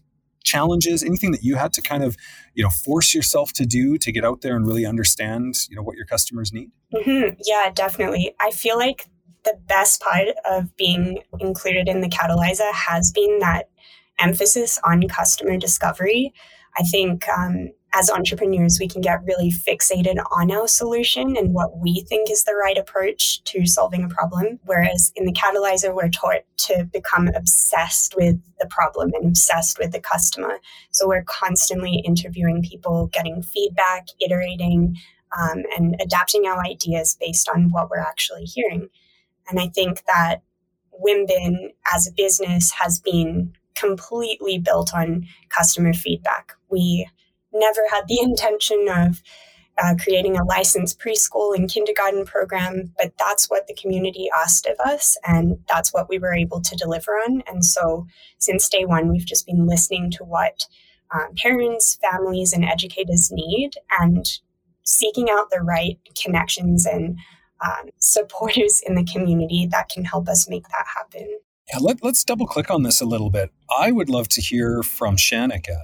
challenges, 0.49 1.05
anything 1.05 1.31
that 1.33 1.43
you 1.43 1.57
had 1.57 1.73
to 1.75 1.83
kind 1.83 2.03
of, 2.03 2.17
you 2.55 2.65
know, 2.65 2.71
force 2.71 3.15
yourself 3.15 3.53
to 3.55 3.67
do 3.67 3.99
to 3.99 4.11
get 4.11 4.25
out 4.25 4.41
there 4.41 4.57
and 4.57 4.67
really 4.67 4.87
understand, 4.87 5.55
you 5.69 5.77
know, 5.77 5.83
what 5.83 5.97
your 5.97 6.07
customers 6.07 6.53
need? 6.53 6.71
Mm-hmm. 6.95 7.41
Yeah, 7.45 7.71
definitely. 7.75 8.35
I 8.41 8.51
feel 8.51 8.79
like 8.79 9.07
the 9.45 9.59
best 9.67 10.01
part 10.01 10.29
of 10.51 10.77
being 10.77 11.21
included 11.41 11.89
in 11.89 12.01
the 12.01 12.09
Catalyzer 12.09 12.73
has 12.73 13.13
been 13.13 13.39
that 13.41 13.71
emphasis 14.19 14.79
on 14.85 15.07
customer 15.09 15.57
discovery. 15.57 16.33
I 16.77 16.83
think 16.83 17.29
um, 17.29 17.71
as 17.99 18.11
entrepreneurs, 18.11 18.79
we 18.79 18.87
can 18.87 19.01
get 19.01 19.25
really 19.25 19.51
fixated 19.51 20.23
on 20.31 20.53
our 20.53 20.69
solution 20.69 21.37
and 21.37 21.53
what 21.53 21.79
we 21.79 22.05
think 22.09 22.31
is 22.31 22.45
the 22.45 22.55
right 22.55 22.79
approach 22.79 23.43
to 23.43 23.67
solving 23.67 24.05
a 24.05 24.09
problem. 24.09 24.61
Whereas 24.65 25.13
in 25.17 25.25
the 25.25 25.33
catalyzer, 25.33 25.93
we're 25.93 26.09
taught 26.09 26.43
to 26.59 26.85
become 26.93 27.29
obsessed 27.35 28.15
with 28.17 28.41
the 28.61 28.67
problem 28.67 29.11
and 29.15 29.27
obsessed 29.27 29.81
with 29.81 29.91
the 29.91 30.01
customer. 30.01 30.59
So 30.93 31.09
we're 31.09 31.25
constantly 31.25 32.03
interviewing 32.05 32.63
people, 32.63 33.09
getting 33.13 33.43
feedback, 33.43 34.07
iterating, 34.25 34.97
um, 35.37 35.65
and 35.77 35.97
adapting 36.01 36.47
our 36.47 36.65
ideas 36.65 37.17
based 37.21 37.49
on 37.49 37.71
what 37.71 37.91
we're 37.91 37.99
actually 37.99 38.45
hearing. 38.45 38.89
And 39.49 39.59
I 39.59 39.69
think 39.69 40.05
that 40.07 40.43
Wimbin 41.05 41.73
as 41.95 42.07
a 42.07 42.13
business 42.13 42.71
has 42.73 43.01
been 43.01 43.55
completely 43.75 44.59
built 44.59 44.95
on 44.95 45.27
customer 45.49 45.93
feedback. 45.93 46.53
We 46.71 47.09
never 47.59 47.83
had 47.91 48.05
the 48.09 48.21
intention 48.23 48.87
of 48.89 49.23
uh, 49.83 49.95
creating 50.03 50.37
a 50.37 50.45
licensed 50.45 50.99
preschool 50.99 51.55
and 51.55 51.71
kindergarten 51.71 52.25
program, 52.25 52.93
but 52.99 53.13
that's 53.19 53.49
what 53.49 53.67
the 53.67 53.75
community 53.75 54.29
asked 54.37 54.67
of 54.67 54.79
us, 54.85 55.17
and 55.27 55.59
that's 55.69 55.93
what 55.93 56.09
we 56.09 56.19
were 56.19 56.35
able 56.35 56.61
to 56.61 56.77
deliver 56.77 57.13
on. 57.13 57.43
And 57.47 57.65
so, 57.65 58.07
since 58.39 58.69
day 58.69 58.85
one, 58.85 59.09
we've 59.09 59.27
just 59.27 59.47
been 59.47 59.67
listening 59.67 60.11
to 60.13 60.25
what 60.25 60.67
um, 61.15 61.35
parents, 61.37 61.99
families, 62.11 62.53
and 62.53 62.65
educators 62.65 63.31
need 63.31 63.73
and 64.01 64.27
seeking 64.83 65.29
out 65.31 65.51
the 65.51 65.61
right 65.61 65.99
connections 66.21 66.87
and 66.87 67.19
um, 67.65 67.91
supporters 67.99 68.83
in 68.87 68.95
the 68.95 69.05
community 69.05 69.69
that 69.71 69.89
can 69.89 70.05
help 70.05 70.29
us 70.29 70.49
make 70.49 70.67
that 70.69 70.87
happen. 70.97 71.39
Yeah, 71.71 71.79
let, 71.81 72.03
us 72.03 72.25
double 72.25 72.47
click 72.47 72.71
on 72.71 72.83
this 72.83 73.01
a 73.01 73.05
little 73.05 73.31
bit. 73.31 73.51
I 73.79 73.93
would 73.93 74.09
love 74.09 74.29
to 74.29 74.41
hear 74.41 74.83
from 74.83 75.17
Shanika 75.17 75.79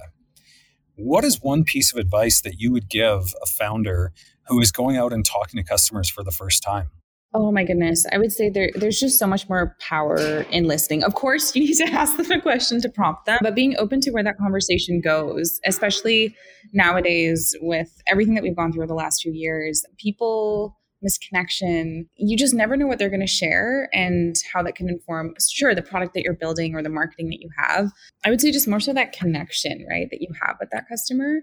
what 0.95 1.23
is 1.23 1.41
one 1.41 1.63
piece 1.63 1.91
of 1.91 1.99
advice 1.99 2.41
that 2.41 2.59
you 2.59 2.71
would 2.71 2.89
give 2.89 3.33
a 3.41 3.45
founder 3.45 4.11
who 4.47 4.61
is 4.61 4.71
going 4.71 4.97
out 4.97 5.11
and 5.11 5.25
talking 5.25 5.57
to 5.57 5.63
customers 5.63 6.09
for 6.09 6.23
the 6.23 6.31
first 6.31 6.63
time? 6.63 6.89
Oh 7.33 7.51
my 7.51 7.65
goodness. 7.65 8.05
I 8.13 8.17
would 8.17 8.31
say 8.31 8.49
there, 8.49 8.69
there's 8.75 8.97
just 8.97 9.19
so 9.19 9.27
much 9.27 9.49
more 9.49 9.75
power 9.81 10.45
in 10.51 10.63
listening. 10.65 11.03
Of 11.03 11.15
course, 11.15 11.53
you 11.55 11.65
need 11.65 11.73
to 11.75 11.91
ask 11.91 12.15
them 12.15 12.31
a 12.31 12.39
question 12.39 12.79
to 12.81 12.89
prompt 12.89 13.25
them, 13.25 13.39
but 13.41 13.55
being 13.55 13.75
open 13.77 13.99
to 14.01 14.11
where 14.11 14.23
that 14.23 14.37
conversation 14.37 15.01
goes, 15.01 15.59
especially 15.65 16.33
nowadays 16.71 17.53
with 17.59 18.01
everything 18.07 18.35
that 18.35 18.43
we've 18.43 18.55
gone 18.55 18.71
through 18.71 18.83
over 18.83 18.87
the 18.87 18.93
last 18.93 19.21
few 19.21 19.33
years, 19.33 19.83
people 19.97 20.77
misconnection. 21.05 22.07
You 22.15 22.37
just 22.37 22.53
never 22.53 22.75
know 22.75 22.87
what 22.87 22.99
they're 22.99 23.09
going 23.09 23.19
to 23.19 23.27
share 23.27 23.89
and 23.93 24.35
how 24.53 24.63
that 24.63 24.75
can 24.75 24.89
inform, 24.89 25.33
sure, 25.39 25.75
the 25.75 25.81
product 25.81 26.13
that 26.13 26.23
you're 26.23 26.33
building 26.33 26.75
or 26.75 26.81
the 26.81 26.89
marketing 26.89 27.29
that 27.29 27.41
you 27.41 27.49
have. 27.57 27.91
I 28.25 28.29
would 28.29 28.41
say 28.41 28.51
just 28.51 28.67
more 28.67 28.79
so 28.79 28.93
that 28.93 29.13
connection, 29.13 29.85
right, 29.89 30.07
that 30.09 30.21
you 30.21 30.29
have 30.41 30.57
with 30.59 30.69
that 30.71 30.87
customer. 30.89 31.41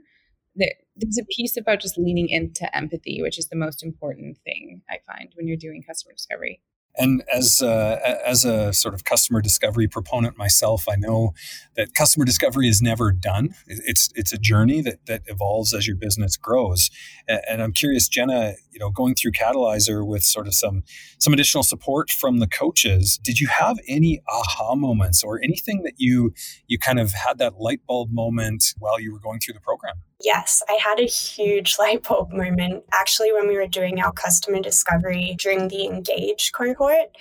That 0.57 0.75
There's 0.97 1.19
a 1.19 1.25
piece 1.25 1.57
about 1.57 1.81
just 1.81 1.97
leaning 1.97 2.29
into 2.29 2.75
empathy, 2.77 3.23
which 3.23 3.39
is 3.39 3.49
the 3.49 3.57
most 3.57 3.83
important 3.83 4.39
thing 4.45 4.83
I 4.91 4.99
find 5.07 5.31
when 5.35 5.47
you're 5.47 5.57
doing 5.57 5.83
customer 5.83 6.13
discovery. 6.13 6.61
And 6.97 7.23
as 7.33 7.63
a, 7.63 8.21
as 8.27 8.45
a 8.45 8.71
sort 8.75 8.93
of 8.93 9.05
customer 9.05 9.41
discovery 9.41 9.89
proponent 9.89 10.37
myself, 10.37 10.85
I 10.91 10.97
know 10.97 11.33
that 11.75 11.95
customer 11.95 12.27
discovery 12.27 12.69
is 12.69 12.83
never 12.83 13.13
done. 13.13 13.55
It's 13.67 14.11
it's 14.15 14.35
a 14.35 14.39
journey 14.39 14.83
that 14.83 15.07
that 15.07 15.23
evolves 15.25 15.73
as 15.73 15.87
your 15.87 15.97
business 15.97 16.37
grows. 16.37 16.91
And 17.27 17.63
I'm 17.63 17.73
curious, 17.73 18.09
Jenna, 18.09 18.57
you 18.73 18.79
know, 18.79 18.91
going 18.91 19.15
through 19.15 19.33
Catalyzer 19.33 20.07
with 20.07 20.23
sort 20.23 20.47
of 20.47 20.55
some 20.55 20.83
some 21.19 21.33
additional 21.33 21.63
support 21.63 22.11
from 22.11 22.39
the 22.39 22.47
coaches, 22.47 23.19
did 23.23 23.41
you 23.41 23.49
have 23.49 23.79
any 23.89 24.23
aha 24.29 24.75
moments 24.75 25.23
or 25.23 25.41
anything 25.43 25.83
that 25.83 25.95
you 25.99 26.33
you 26.67 26.79
kind 26.79 26.99
of 26.99 27.13
had 27.13 27.39
that 27.39 27.61
light 27.61 27.81
bulb 27.87 28.11
moment 28.11 28.75
while 28.79 29.01
you 29.01 29.13
were 29.13 29.21
going 29.21 29.41
through 29.41 29.55
the 29.55 29.61
program? 29.61 29.95
Yes, 30.23 30.63
I 30.69 30.79
had 30.83 31.01
a 31.01 31.07
huge 31.07 31.77
light 31.81 32.03
bulb 32.03 32.33
moment 32.33 32.85
actually 32.93 33.33
when 33.33 33.49
we 33.49 33.57
were 33.57 33.67
doing 33.67 34.01
our 34.01 34.13
customer 34.13 34.61
discovery 34.61 35.37
during 35.39 35.69
the 35.69 35.87
Engage 35.87 36.53
cohort. 36.53 37.17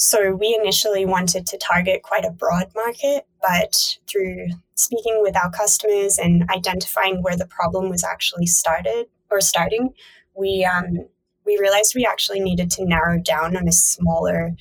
So 0.00 0.32
we 0.32 0.56
initially 0.62 1.04
wanted 1.04 1.44
to 1.48 1.58
target 1.58 2.04
quite 2.04 2.24
a 2.24 2.30
broad 2.30 2.70
market, 2.72 3.26
but 3.42 3.98
through 4.06 4.46
speaking 4.76 5.18
with 5.22 5.36
our 5.36 5.50
customers 5.50 6.18
and 6.18 6.48
identifying 6.50 7.20
where 7.20 7.36
the 7.36 7.46
problem 7.46 7.90
was 7.90 8.04
actually 8.04 8.46
started 8.46 9.06
or 9.28 9.40
starting, 9.40 9.90
we 10.38 10.64
um, 10.64 11.06
we 11.44 11.58
realized 11.60 11.94
we 11.94 12.06
actually 12.06 12.40
needed 12.40 12.70
to 12.72 12.84
narrow 12.84 13.18
down 13.18 13.56
on 13.56 13.66
a 13.66 13.72
smaller 13.72 14.54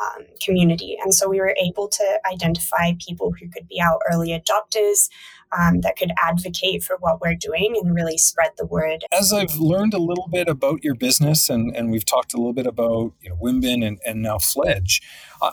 um, 0.00 0.24
community. 0.42 0.96
And 1.02 1.14
so 1.14 1.28
we 1.28 1.38
were 1.38 1.54
able 1.62 1.86
to 1.86 2.20
identify 2.30 2.92
people 2.98 3.32
who 3.38 3.48
could 3.48 3.68
be 3.68 3.80
our 3.80 3.98
early 4.10 4.30
adopters, 4.30 5.08
um, 5.56 5.80
that 5.82 5.96
could 5.96 6.12
advocate 6.22 6.82
for 6.82 6.96
what 7.00 7.20
we're 7.20 7.34
doing 7.34 7.74
and 7.80 7.94
really 7.94 8.16
spread 8.16 8.50
the 8.56 8.64
word. 8.64 9.04
As 9.12 9.32
I've 9.32 9.56
learned 9.56 9.94
a 9.94 9.98
little 9.98 10.28
bit 10.28 10.48
about 10.48 10.82
your 10.82 10.94
business 10.94 11.50
and, 11.50 11.74
and 11.76 11.90
we've 11.90 12.06
talked 12.06 12.32
a 12.32 12.36
little 12.36 12.54
bit 12.54 12.66
about 12.66 13.12
you 13.20 13.28
know, 13.28 13.36
Wimbin 13.36 13.86
and, 13.86 13.98
and 14.06 14.22
now 14.22 14.38
Fledge, 14.38 15.02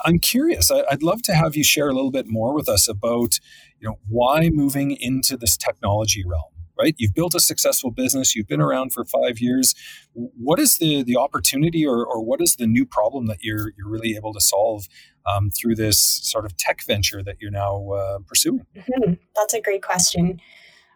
I'm 0.05 0.19
curious. 0.19 0.71
I'd 0.71 1.03
love 1.03 1.21
to 1.23 1.33
have 1.33 1.55
you 1.55 1.63
share 1.63 1.89
a 1.89 1.93
little 1.93 2.11
bit 2.11 2.27
more 2.27 2.53
with 2.53 2.69
us 2.69 2.87
about 2.87 3.39
you 3.79 3.89
know, 3.89 3.99
why 4.07 4.49
moving 4.49 4.91
into 4.91 5.37
this 5.37 5.57
technology 5.57 6.23
realm 6.25 6.58
right? 6.79 6.95
You've 6.97 7.13
built 7.13 7.35
a 7.35 7.39
successful 7.39 7.91
business. 7.91 8.35
You've 8.35 8.47
been 8.47 8.61
around 8.61 8.93
for 8.93 9.05
five 9.05 9.39
years. 9.39 9.75
What 10.13 10.59
is 10.59 10.77
the 10.77 11.03
the 11.03 11.17
opportunity, 11.17 11.85
or, 11.85 12.05
or 12.05 12.23
what 12.23 12.41
is 12.41 12.55
the 12.55 12.67
new 12.67 12.85
problem 12.85 13.27
that 13.27 13.39
you're 13.41 13.73
you're 13.77 13.89
really 13.89 14.15
able 14.15 14.33
to 14.33 14.41
solve 14.41 14.87
um, 15.25 15.49
through 15.49 15.75
this 15.75 15.99
sort 15.99 16.45
of 16.45 16.55
tech 16.57 16.79
venture 16.85 17.21
that 17.23 17.37
you're 17.39 17.51
now 17.51 17.91
uh, 17.91 18.19
pursuing? 18.27 18.65
Mm-hmm. 18.75 19.13
That's 19.35 19.53
a 19.53 19.61
great 19.61 19.83
question. 19.83 20.39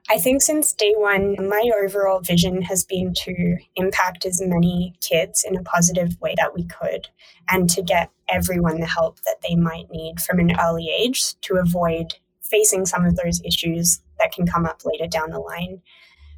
I 0.10 0.18
think 0.18 0.42
since 0.42 0.74
day 0.74 0.94
one, 0.98 1.36
my 1.48 1.72
overall 1.82 2.20
vision 2.20 2.62
has 2.64 2.84
been 2.84 3.14
to 3.20 3.56
impact 3.78 4.26
as 4.26 4.42
many 4.42 4.94
kids 5.00 5.46
in 5.48 5.56
a 5.56 5.64
positive 5.64 6.20
way 6.20 6.36
that 6.38 6.54
we 6.54 6.66
could 6.66 7.08
and 7.50 7.70
to 7.70 7.82
get 7.82 8.10
everyone 8.28 8.82
the 8.82 8.86
help 8.86 9.22
that 9.22 9.38
they 9.48 9.56
might 9.56 9.90
need 9.92 10.20
from 10.20 10.40
an 10.40 10.60
early 10.60 10.94
age 11.00 11.40
to 11.42 11.56
avoid 11.56 12.16
facing 12.42 12.86
some 12.86 13.06
of 13.06 13.16
those 13.16 13.42
issues 13.46 14.02
that 14.24 14.32
can 14.32 14.48
come 14.48 14.66
up 14.66 14.82
later 14.86 15.08
down 15.08 15.32
the 15.32 15.40
line. 15.40 15.82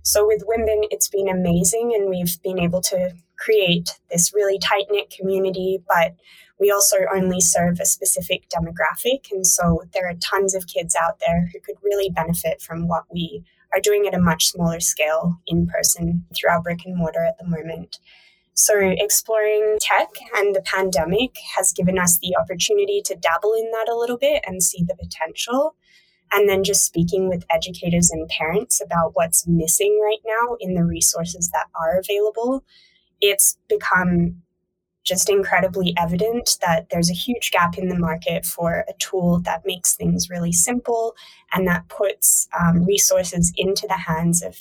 So 0.02 0.26
with 0.26 0.44
Wimbin, 0.48 0.88
it's 0.92 1.08
been 1.08 1.30
amazing, 1.30 1.94
and 1.96 2.10
we've 2.10 2.42
been 2.44 2.60
able 2.60 2.82
to 2.82 3.14
create 3.38 4.00
this 4.12 4.34
really 4.34 4.60
tight 4.60 4.86
knit 4.90 5.10
community, 5.10 5.80
but 5.88 6.16
we 6.60 6.72
also 6.72 6.98
only 7.14 7.42
serve 7.42 7.80
a 7.80 7.86
specific 7.86 8.48
demographic. 8.50 9.32
And 9.32 9.46
so 9.46 9.84
there 9.94 10.08
are 10.08 10.16
tons 10.16 10.56
of 10.56 10.68
kids 10.68 10.96
out 10.96 11.20
there 11.20 11.50
who 11.52 11.60
could 11.60 11.76
really 11.84 12.10
benefit 12.10 12.62
from 12.62 12.88
what 12.88 13.04
we 13.12 13.44
are 13.74 13.82
doing 13.82 14.06
at 14.08 14.14
a 14.14 14.22
much 14.22 14.48
smaller 14.48 14.80
scale 14.80 15.42
in 15.48 15.68
person 15.68 16.26
through 16.36 16.52
our 16.52 16.62
brick 16.62 16.86
and 16.86 16.96
mortar 16.96 17.26
at 17.26 17.38
the 17.38 17.48
moment. 17.48 18.00
So, 18.58 18.80
exploring 18.80 19.80
tech 19.82 20.08
and 20.38 20.56
the 20.56 20.62
pandemic 20.62 21.36
has 21.58 21.74
given 21.74 22.00
us 22.00 22.20
the 22.20 22.38
opportunity 22.38 23.02
to 23.04 23.16
dabble 23.16 23.54
in 23.54 23.70
that 23.72 23.90
a 23.92 23.98
little 23.98 24.18
bit 24.18 24.44
and 24.48 24.64
see 24.64 24.82
the 24.82 24.96
potential 24.96 25.76
and 26.32 26.50
then 26.50 26.64
just 26.64 26.86
speaking 26.86 27.30
with 27.30 27.46
educators 27.50 28.10
and 28.12 28.28
parents 28.30 28.82
about 28.82 29.12
what's 29.14 29.48
missing 29.48 30.00
right 30.04 30.20
now 30.26 30.58
in 30.60 30.74
the 30.74 30.84
resources 30.84 31.50
that 31.52 31.68
are 31.80 31.98
available, 31.98 32.64
it's 33.22 33.58
become 33.70 34.42
just 35.06 35.30
incredibly 35.30 35.94
evident 35.98 36.58
that 36.62 36.90
there's 36.90 37.12
a 37.12 37.14
huge 37.14 37.52
gap 37.52 37.78
in 37.78 37.90
the 37.90 37.98
market 37.98 38.44
for 38.44 38.84
a 38.90 38.94
tool 39.00 39.40
that 39.42 39.62
makes 39.66 39.94
things 39.94 40.30
really 40.32 40.52
simple 40.52 41.16
and 41.54 41.68
that 41.68 41.88
puts 41.90 42.48
um, 42.60 42.84
resources 42.84 43.54
into 43.56 43.86
the 43.88 43.98
hands 43.98 44.42
of 44.42 44.58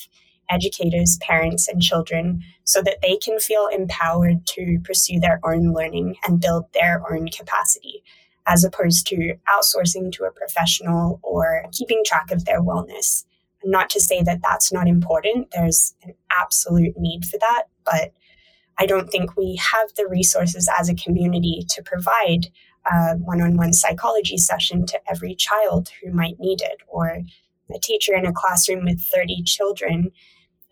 educators, 0.50 1.16
parents, 1.22 1.66
and 1.66 1.80
children 1.80 2.42
so 2.64 2.82
that 2.82 2.98
they 3.00 3.16
can 3.16 3.38
feel 3.40 3.68
empowered 3.68 4.46
to 4.46 4.78
pursue 4.84 5.18
their 5.18 5.40
own 5.44 5.72
learning 5.72 6.16
and 6.26 6.40
build 6.40 6.66
their 6.74 7.02
own 7.10 7.28
capacity 7.28 8.02
as 8.46 8.64
opposed 8.64 9.06
to 9.08 9.34
outsourcing 9.48 10.12
to 10.12 10.24
a 10.24 10.32
professional 10.32 11.20
or 11.22 11.64
keeping 11.72 12.02
track 12.04 12.30
of 12.30 12.44
their 12.44 12.60
wellness. 12.60 13.24
Not 13.64 13.88
to 13.90 14.00
say 14.00 14.22
that 14.22 14.40
that's 14.42 14.72
not 14.72 14.86
important, 14.86 15.48
there's 15.52 15.94
an 16.02 16.14
absolute 16.30 16.94
need 16.98 17.24
for 17.24 17.38
that, 17.38 17.64
but 17.84 18.12
I 18.78 18.86
don't 18.86 19.08
think 19.08 19.36
we 19.36 19.56
have 19.56 19.94
the 19.96 20.06
resources 20.06 20.68
as 20.78 20.88
a 20.88 20.94
community 20.94 21.64
to 21.70 21.82
provide 21.82 22.48
a 22.90 23.14
one 23.16 23.40
on 23.40 23.56
one 23.56 23.72
psychology 23.72 24.36
session 24.36 24.84
to 24.86 25.00
every 25.08 25.34
child 25.34 25.90
who 26.02 26.12
might 26.12 26.38
need 26.38 26.60
it, 26.60 26.82
or 26.88 27.22
a 27.74 27.78
teacher 27.78 28.14
in 28.14 28.26
a 28.26 28.32
classroom 28.32 28.84
with 28.84 29.00
30 29.00 29.42
children 29.44 30.10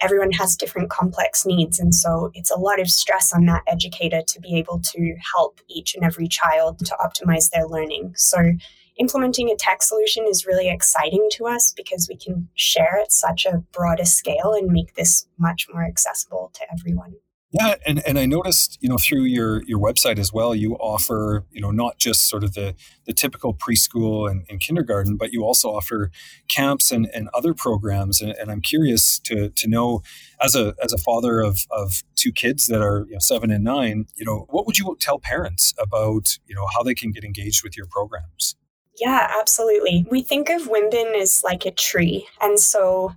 everyone 0.03 0.33
has 0.33 0.57
different 0.57 0.91
complex 0.91 1.47
needs. 1.47 1.79
And 1.79 1.95
so 1.95 2.31
it's 2.35 2.51
a 2.51 2.59
lot 2.59 2.81
of 2.81 2.91
stress 2.91 3.33
on 3.33 3.47
that 3.47 3.63
educator 3.67 4.23
to 4.27 4.41
be 4.41 4.57
able 4.57 4.81
to 4.81 5.17
help 5.35 5.61
each 5.69 5.95
and 5.95 6.05
every 6.05 6.29
child 6.29 6.79
to 6.81 6.97
optimize 7.01 7.51
their 7.51 7.67
learning. 7.67 8.15
So 8.17 8.53
implementing 8.99 9.51
a 9.51 9.57
tech 9.57 9.83
solution 9.83 10.25
is 10.29 10.47
really 10.47 10.69
exciting 10.69 11.29
to 11.33 11.47
us 11.47 11.73
because 11.73 12.09
we 12.09 12.17
can 12.17 12.49
share 12.55 12.99
at 13.01 13.13
such 13.13 13.47
a 13.47 13.63
broader 13.73 14.05
scale 14.05 14.55
and 14.57 14.71
make 14.71 14.95
this 14.95 15.27
much 15.39 15.67
more 15.73 15.85
accessible 15.85 16.51
to 16.55 16.61
everyone. 16.73 17.15
Yeah, 17.53 17.75
and, 17.87 18.03
and 18.07 18.19
I 18.19 18.25
noticed, 18.25 18.79
you 18.81 18.89
know, 18.89 18.97
through 18.97 19.25
your 19.25 19.63
your 19.65 19.79
website 19.79 20.19
as 20.19 20.33
well, 20.33 20.55
you 20.55 20.75
offer, 20.77 21.45
you 21.51 21.61
know, 21.61 21.71
not 21.71 21.99
just 21.99 22.27
sort 22.29 22.45
of 22.45 22.55
the 22.55 22.75
the 23.05 23.13
typical 23.13 23.53
preschool 23.53 24.31
and, 24.31 24.47
and 24.49 24.59
kindergarten, 24.59 25.17
but 25.17 25.33
you 25.33 25.45
also 25.45 25.69
offer 25.69 26.11
camps 26.49 26.91
and, 26.91 27.11
and 27.13 27.29
other 27.35 27.53
programs. 27.53 28.23
And, 28.23 28.33
and, 28.33 28.51
I'm 28.51 28.63
curious 28.63 29.19
to 29.21 29.51
to 29.51 29.69
know, 29.69 30.03
as 30.41 30.55
a 30.55 30.75
as 30.83 30.95
a 30.95 30.99
father 30.99 31.41
of 31.41 31.67
of 31.71 32.03
two 32.17 32.33
kids 32.33 32.67
that 32.69 32.81
are 32.81 33.05
you 33.07 33.13
know, 33.13 33.19
seven 33.19 33.51
and 33.51 33.65
nine, 33.65 34.07
you 34.17 34.25
know, 34.25 34.47
what 34.49 34.67
would 34.67 34.79
you 34.79 34.97
tell 34.99 35.19
parents 35.19 35.75
about, 35.79 36.39
you 36.47 36.55
know, 36.55 36.67
how 36.73 36.83
they 36.83 36.95
can 36.95 37.11
get 37.11 37.23
engaged 37.23 37.63
with 37.63 37.77
your 37.77 37.87
programs? 37.87 38.57
Yeah, 38.99 39.31
absolutely. 39.39 40.07
We 40.11 40.23
think 40.23 40.49
of 40.49 40.69
WIMBIN 40.69 41.21
as 41.21 41.43
like 41.43 41.67
a 41.67 41.71
tree. 41.71 42.29
And 42.41 42.59
so 42.59 43.15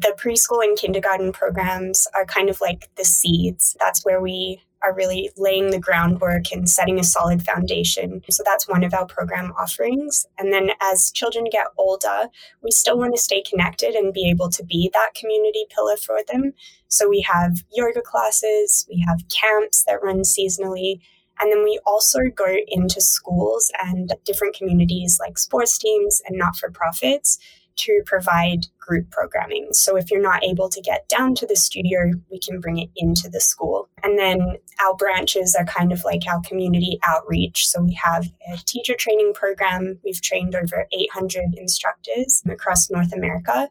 the 0.00 0.14
preschool 0.16 0.62
and 0.62 0.78
kindergarten 0.78 1.32
programs 1.32 2.06
are 2.14 2.24
kind 2.24 2.48
of 2.48 2.60
like 2.60 2.88
the 2.96 3.04
seeds. 3.04 3.76
That's 3.80 4.04
where 4.04 4.20
we 4.20 4.62
are 4.82 4.94
really 4.94 5.30
laying 5.36 5.70
the 5.70 5.78
groundwork 5.78 6.50
and 6.52 6.68
setting 6.68 6.98
a 6.98 7.04
solid 7.04 7.42
foundation. 7.42 8.22
So 8.30 8.42
that's 8.44 8.68
one 8.68 8.82
of 8.82 8.94
our 8.94 9.06
program 9.06 9.52
offerings. 9.58 10.26
And 10.38 10.52
then 10.52 10.70
as 10.80 11.10
children 11.10 11.46
get 11.50 11.66
older, 11.76 12.28
we 12.62 12.70
still 12.70 12.98
want 12.98 13.14
to 13.14 13.20
stay 13.20 13.42
connected 13.42 13.94
and 13.94 14.12
be 14.12 14.30
able 14.30 14.48
to 14.50 14.64
be 14.64 14.90
that 14.94 15.14
community 15.14 15.66
pillar 15.74 15.96
for 15.96 16.20
them. 16.32 16.54
So 16.88 17.08
we 17.08 17.20
have 17.22 17.62
yoga 17.72 18.00
classes, 18.00 18.86
we 18.88 19.04
have 19.06 19.28
camps 19.28 19.84
that 19.84 20.02
run 20.02 20.22
seasonally. 20.22 21.00
And 21.42 21.50
then 21.50 21.62
we 21.62 21.78
also 21.86 22.20
go 22.34 22.56
into 22.68 23.00
schools 23.00 23.70
and 23.82 24.12
different 24.24 24.54
communities 24.54 25.18
like 25.20 25.38
sports 25.38 25.78
teams 25.78 26.20
and 26.26 26.36
not 26.38 26.56
for 26.56 26.70
profits 26.70 27.38
to 27.76 28.02
provide 28.06 28.66
group 28.78 29.10
programming. 29.10 29.68
So 29.72 29.96
if 29.96 30.10
you're 30.10 30.20
not 30.20 30.44
able 30.44 30.68
to 30.68 30.80
get 30.80 31.08
down 31.08 31.34
to 31.36 31.46
the 31.46 31.56
studio, 31.56 32.12
we 32.30 32.38
can 32.38 32.60
bring 32.60 32.78
it 32.78 32.90
into 32.96 33.28
the 33.28 33.40
school. 33.40 33.88
And 34.02 34.18
then 34.18 34.56
our 34.84 34.96
branches 34.96 35.54
are 35.54 35.64
kind 35.64 35.92
of 35.92 36.04
like 36.04 36.22
our 36.28 36.40
community 36.42 36.98
outreach. 37.06 37.68
So 37.68 37.82
we 37.82 37.94
have 37.94 38.26
a 38.52 38.56
teacher 38.58 38.94
training 38.94 39.32
program. 39.34 39.98
We've 40.04 40.20
trained 40.20 40.54
over 40.54 40.86
800 40.92 41.54
instructors 41.56 42.42
across 42.48 42.90
North 42.90 43.12
America. 43.12 43.68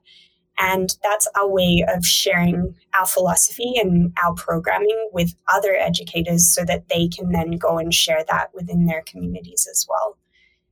And 0.62 0.94
that's 1.04 1.28
our 1.40 1.50
way 1.50 1.86
of 1.88 2.06
sharing 2.06 2.76
our 3.00 3.08
philosophy 3.08 3.74
and 3.78 4.14
our 4.22 4.34
programming 4.34 5.10
with 5.14 5.34
other 5.54 5.74
educators 5.74 6.54
so 6.54 6.66
that 6.66 6.90
they 6.90 7.08
can 7.08 7.32
then 7.32 7.52
go 7.52 7.78
and 7.78 7.94
share 7.94 8.26
that 8.30 8.50
within 8.54 8.86
their 8.86 9.02
communities 9.04 9.68
as 9.72 9.86
well. 9.90 10.18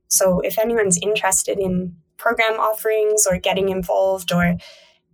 So 0.08 0.40
if 0.40 0.58
anyone's 0.58 0.98
interested 0.98 1.58
in 1.58 1.96
program 2.18 2.58
offerings 2.60 3.26
or 3.26 3.38
getting 3.38 3.68
involved 3.68 4.32
or 4.32 4.56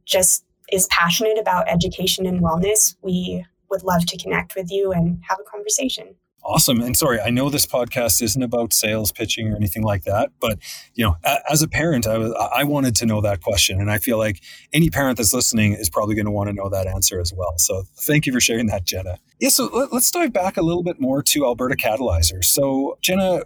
just 0.04 0.44
is 0.72 0.86
passionate 0.90 1.38
about 1.38 1.68
education 1.68 2.26
and 2.26 2.42
wellness, 2.42 2.96
we 3.02 3.44
would 3.70 3.82
love 3.82 4.06
to 4.06 4.18
connect 4.18 4.56
with 4.56 4.70
you 4.70 4.92
and 4.92 5.20
have 5.28 5.38
a 5.40 5.50
conversation. 5.50 6.14
Awesome. 6.46 6.82
And 6.82 6.94
sorry, 6.94 7.20
I 7.20 7.30
know 7.30 7.48
this 7.48 7.64
podcast 7.64 8.20
isn't 8.20 8.42
about 8.42 8.74
sales 8.74 9.10
pitching 9.10 9.50
or 9.50 9.56
anything 9.56 9.82
like 9.82 10.02
that, 10.04 10.30
but 10.40 10.58
you 10.94 11.02
know, 11.02 11.16
as 11.50 11.62
a 11.62 11.68
parent, 11.68 12.06
I 12.06 12.18
was 12.18 12.34
I 12.34 12.64
wanted 12.64 12.94
to 12.96 13.06
know 13.06 13.22
that 13.22 13.40
question, 13.40 13.80
and 13.80 13.90
I 13.90 13.96
feel 13.96 14.18
like 14.18 14.42
any 14.70 14.90
parent 14.90 15.16
that's 15.16 15.32
listening 15.32 15.72
is 15.72 15.88
probably 15.88 16.14
going 16.14 16.26
to 16.26 16.30
want 16.30 16.50
to 16.50 16.52
know 16.52 16.68
that 16.68 16.86
answer 16.86 17.18
as 17.18 17.32
well. 17.32 17.54
So, 17.56 17.84
thank 17.96 18.26
you 18.26 18.32
for 18.32 18.40
sharing 18.40 18.66
that, 18.66 18.84
Jenna. 18.84 19.18
Yeah. 19.40 19.48
So 19.48 19.70
let, 19.72 19.90
us 19.90 20.10
dive 20.10 20.34
back 20.34 20.58
a 20.58 20.62
little 20.62 20.82
bit 20.82 21.00
more 21.00 21.22
to 21.22 21.46
Alberta 21.46 21.76
Catalyzer. 21.76 22.44
So, 22.44 22.98
Jenna, 23.00 23.44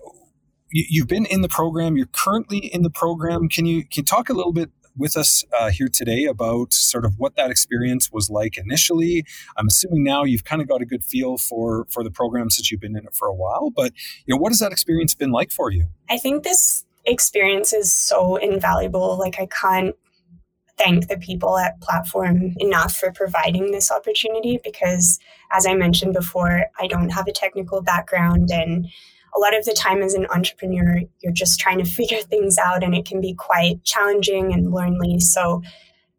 you've 0.70 1.08
been 1.08 1.26
in 1.26 1.42
the 1.42 1.48
program. 1.48 1.96
You're 1.96 2.06
currently 2.06 2.58
in 2.58 2.82
the 2.82 2.90
program. 2.90 3.48
Can 3.48 3.66
you 3.66 3.82
can 3.82 4.02
you 4.02 4.04
talk 4.04 4.28
a 4.28 4.34
little 4.34 4.52
bit 4.52 4.70
with 4.98 5.16
us 5.16 5.44
uh, 5.58 5.70
here 5.70 5.88
today 5.88 6.24
about 6.24 6.74
sort 6.74 7.04
of 7.04 7.14
what 7.18 7.36
that 7.36 7.50
experience 7.50 8.10
was 8.12 8.28
like 8.28 8.58
initially. 8.58 9.24
I'm 9.56 9.68
assuming 9.68 10.02
now 10.02 10.24
you've 10.24 10.44
kind 10.44 10.60
of 10.60 10.68
got 10.68 10.82
a 10.82 10.84
good 10.84 11.04
feel 11.04 11.38
for 11.38 11.86
for 11.88 12.02
the 12.02 12.10
program 12.10 12.50
since 12.50 12.70
you've 12.70 12.80
been 12.80 12.96
in 12.96 13.06
it 13.06 13.14
for 13.14 13.28
a 13.28 13.34
while. 13.34 13.70
But 13.74 13.92
you 14.26 14.34
know, 14.34 14.40
what 14.40 14.50
has 14.50 14.58
that 14.58 14.72
experience 14.72 15.14
been 15.14 15.30
like 15.30 15.50
for 15.50 15.70
you? 15.70 15.86
I 16.10 16.18
think 16.18 16.42
this 16.42 16.84
experience 17.06 17.72
is 17.72 17.92
so 17.92 18.36
invaluable. 18.36 19.16
Like 19.18 19.36
I 19.38 19.46
can't 19.46 19.94
thank 20.76 21.08
the 21.08 21.16
people 21.16 21.58
at 21.58 21.80
Platform 21.80 22.54
enough 22.58 22.94
for 22.96 23.10
providing 23.12 23.72
this 23.72 23.90
opportunity 23.90 24.60
because, 24.62 25.18
as 25.50 25.66
I 25.66 25.74
mentioned 25.74 26.14
before, 26.14 26.66
I 26.78 26.86
don't 26.86 27.10
have 27.10 27.26
a 27.26 27.32
technical 27.32 27.82
background 27.82 28.50
and 28.52 28.86
a 29.38 29.40
lot 29.40 29.56
of 29.56 29.64
the 29.64 29.72
time 29.72 30.02
as 30.02 30.14
an 30.14 30.26
entrepreneur, 30.34 31.00
you're 31.20 31.32
just 31.32 31.60
trying 31.60 31.78
to 31.78 31.84
figure 31.84 32.18
things 32.18 32.58
out 32.58 32.82
and 32.82 32.94
it 32.94 33.06
can 33.06 33.20
be 33.20 33.34
quite 33.34 33.84
challenging 33.84 34.52
and 34.52 34.72
lonely. 34.72 35.20
So 35.20 35.62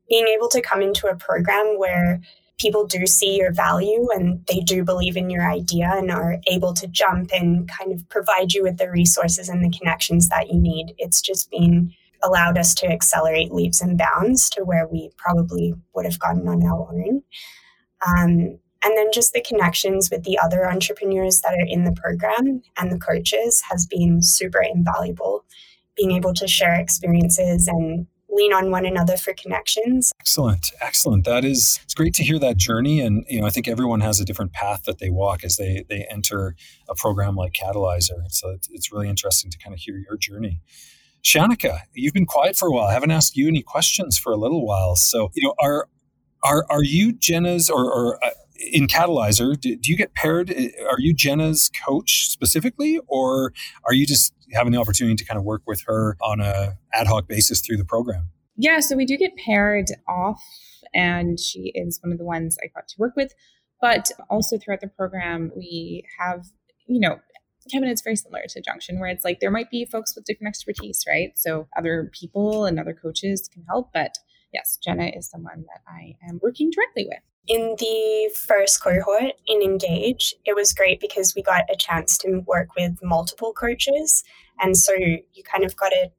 being 0.08 0.27
able 0.27 0.47
to 0.49 0.62
come 0.62 0.82
into 0.82 1.08
a 1.08 1.15
program 1.17 1.77
where 1.77 2.21
people 2.58 2.86
do 2.86 3.05
see 3.05 3.38
your 3.38 3.51
value 3.51 4.08
and 4.13 4.45
they 4.47 4.60
do 4.60 4.84
believe 4.84 5.17
in 5.17 5.29
your 5.29 5.49
idea 5.49 5.91
and 5.95 6.12
are 6.12 6.38
able 6.47 6.73
to 6.73 6.88
jump 6.88 7.32
and 7.34 7.69
kind 7.69 7.91
of 7.91 8.08
provide 8.10 8.53
you 8.53 8.63
with 8.63 8.77
the 8.77 8.89
resources 8.89 9.49
and 9.49 9.63
the 9.63 9.77
connections 9.77 10.29
that 10.29 10.49
you 10.49 10.60
need. 10.60 10.93
It's 10.97 11.21
just 11.21 11.51
been 11.51 11.93
allowed 12.23 12.58
us 12.58 12.73
to 12.75 12.88
accelerate 12.88 13.51
leaps 13.51 13.82
and 13.82 13.97
bounds 13.97 14.49
to 14.51 14.63
where 14.63 14.88
we 14.88 15.12
probably 15.17 15.73
would 15.93 16.05
have 16.05 16.19
gotten 16.19 16.47
on 16.47 16.63
our 16.63 16.89
own. 16.89 17.23
Um, 18.05 18.60
and 18.83 18.97
then 18.97 19.07
just 19.13 19.33
the 19.33 19.41
connections 19.41 20.09
with 20.11 20.23
the 20.23 20.37
other 20.39 20.69
entrepreneurs 20.69 21.41
that 21.41 21.53
are 21.53 21.65
in 21.67 21.83
the 21.83 21.91
program 21.91 22.61
and 22.77 22.91
the 22.91 22.99
coaches 22.99 23.61
has 23.69 23.85
been 23.85 24.21
super 24.21 24.61
invaluable. 24.61 25.45
Being 25.97 26.11
able 26.11 26.33
to 26.35 26.47
share 26.47 26.79
experiences 26.79 27.67
and 27.67 28.07
lean 28.29 28.53
on 28.53 28.71
one 28.71 28.85
another 28.85 29.17
for 29.17 29.33
connections. 29.33 30.11
Excellent. 30.19 30.71
Excellent. 30.81 31.25
That 31.25 31.43
is 31.43 31.79
it's 31.83 31.93
great 31.93 32.13
to 32.15 32.23
hear 32.23 32.39
that 32.39 32.57
journey. 32.57 33.01
And 33.01 33.25
you 33.27 33.41
know, 33.41 33.47
I 33.47 33.49
think 33.49 33.67
everyone 33.67 34.01
has 34.01 34.19
a 34.19 34.25
different 34.25 34.53
path 34.53 34.83
that 34.83 34.99
they 34.99 35.09
walk 35.09 35.43
as 35.43 35.57
they 35.57 35.83
they 35.89 36.05
enter 36.09 36.55
a 36.87 36.95
program 36.95 37.35
like 37.35 37.53
Catalyzer. 37.53 38.29
So 38.29 38.51
it's, 38.51 38.69
it's 38.71 38.91
really 38.91 39.09
interesting 39.09 39.51
to 39.51 39.57
kind 39.57 39.73
of 39.73 39.79
hear 39.79 39.97
your 39.97 40.17
journey. 40.17 40.61
Shanika, 41.23 41.81
you've 41.93 42.13
been 42.13 42.25
quiet 42.25 42.55
for 42.55 42.69
a 42.69 42.71
while. 42.71 42.85
I 42.85 42.93
haven't 42.93 43.11
asked 43.11 43.35
you 43.35 43.47
any 43.47 43.61
questions 43.61 44.17
for 44.17 44.31
a 44.31 44.37
little 44.37 44.65
while. 44.65 44.95
So, 44.95 45.31
you 45.33 45.43
know, 45.43 45.53
are 45.59 45.87
are 46.43 46.65
are 46.69 46.83
you 46.83 47.11
Jenna's 47.13 47.69
or, 47.69 47.91
or 47.91 48.23
uh, 48.23 48.29
in 48.60 48.88
Catalyzer, 48.88 49.60
do, 49.60 49.76
do, 49.76 49.91
you 49.91 49.98
get 49.98 50.13
paired? 50.13 50.52
Uh, 50.52 50.86
are 50.89 51.00
you 51.00 51.13
Jenna's 51.13 51.69
coach 51.86 52.30
specifically, 52.30 53.00
or 53.08 53.54
are 53.86 53.93
you 53.93 54.06
just 54.06 54.34
having 54.54 54.72
the 54.72 54.80
opportunity 54.80 55.15
to 55.15 55.26
kind 55.26 55.38
of 55.38 55.43
work 55.43 55.62
with 55.65 55.84
her 55.88 56.17
on 56.22 56.39
a 56.39 56.78
ad 56.93 57.08
hoc 57.08 57.28
basis 57.28 57.62
through 57.62 57.78
the 57.78 57.86
program? 57.86 58.30
Yeah, 58.58 58.80
so 58.80 58.95
we 58.95 59.06
do 59.06 59.17
get 59.17 59.36
paired 59.38 59.88
off, 60.08 60.43
and 60.93 61.39
she 61.39 61.72
is 61.76 62.00
one 62.04 62.12
of 62.12 62.17
the 62.17 62.26
ones 62.26 62.58
I 62.63 62.67
got 62.76 62.88
to 62.89 62.95
work 62.98 63.15
with. 63.15 63.34
But 63.82 64.12
also 64.30 64.58
throughout 64.58 64.82
the 64.82 64.88
program, 64.88 65.52
we 65.56 66.04
have, 66.19 66.48
you 66.86 67.00
know, 67.00 67.19
Kevin, 67.72 67.88
it's 67.88 68.02
very 68.02 68.17
similar 68.17 68.43
to 68.50 68.62
Junction, 68.62 69.00
where 69.00 69.10
it's 69.10 69.24
like 69.24 69.39
there 69.39 69.52
might 69.52 69.69
be 69.69 69.86
folks 69.86 70.15
with 70.15 70.26
different 70.26 70.50
expertise, 70.50 71.06
right? 71.08 71.32
So 71.38 71.67
other 71.78 72.12
people 72.13 72.65
and 72.65 72.80
other 72.80 72.93
coaches 72.93 73.50
can 73.52 73.63
help, 73.69 73.91
but 73.93 74.17
yes, 74.53 74.77
Jenna 74.83 75.12
is 75.15 75.29
someone 75.29 75.65
that 75.67 75.81
I 75.88 76.15
am 76.27 76.39
working 76.41 76.69
directly 76.71 77.05
with. 77.07 77.19
In 77.47 77.75
the 77.79 78.31
first 78.35 78.81
cohort 78.83 79.33
in 79.47 79.62
Engage, 79.62 80.35
it 80.45 80.55
was 80.55 80.73
great 80.73 80.99
because 80.99 81.33
we 81.35 81.41
got 81.41 81.63
a 81.71 81.75
chance 81.75 82.17
to 82.19 82.43
work 82.45 82.75
with 82.75 82.99
multiple 83.01 83.53
coaches. 83.53 84.23
And 84.59 84.77
so 84.77 84.93
you 84.93 85.43
kind 85.43 85.63
of 85.63 85.75
got 85.75 85.91
a, 85.93 86.12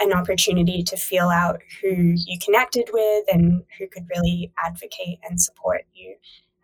an 0.00 0.12
opportunity 0.12 0.82
to 0.84 0.96
feel 0.96 1.28
out 1.28 1.60
who 1.82 2.14
you 2.16 2.38
connected 2.42 2.88
with 2.92 3.24
and 3.30 3.64
who 3.78 3.86
could 3.88 4.06
really 4.08 4.52
advocate 4.64 5.18
and 5.28 5.40
support 5.40 5.82
you. 5.92 6.16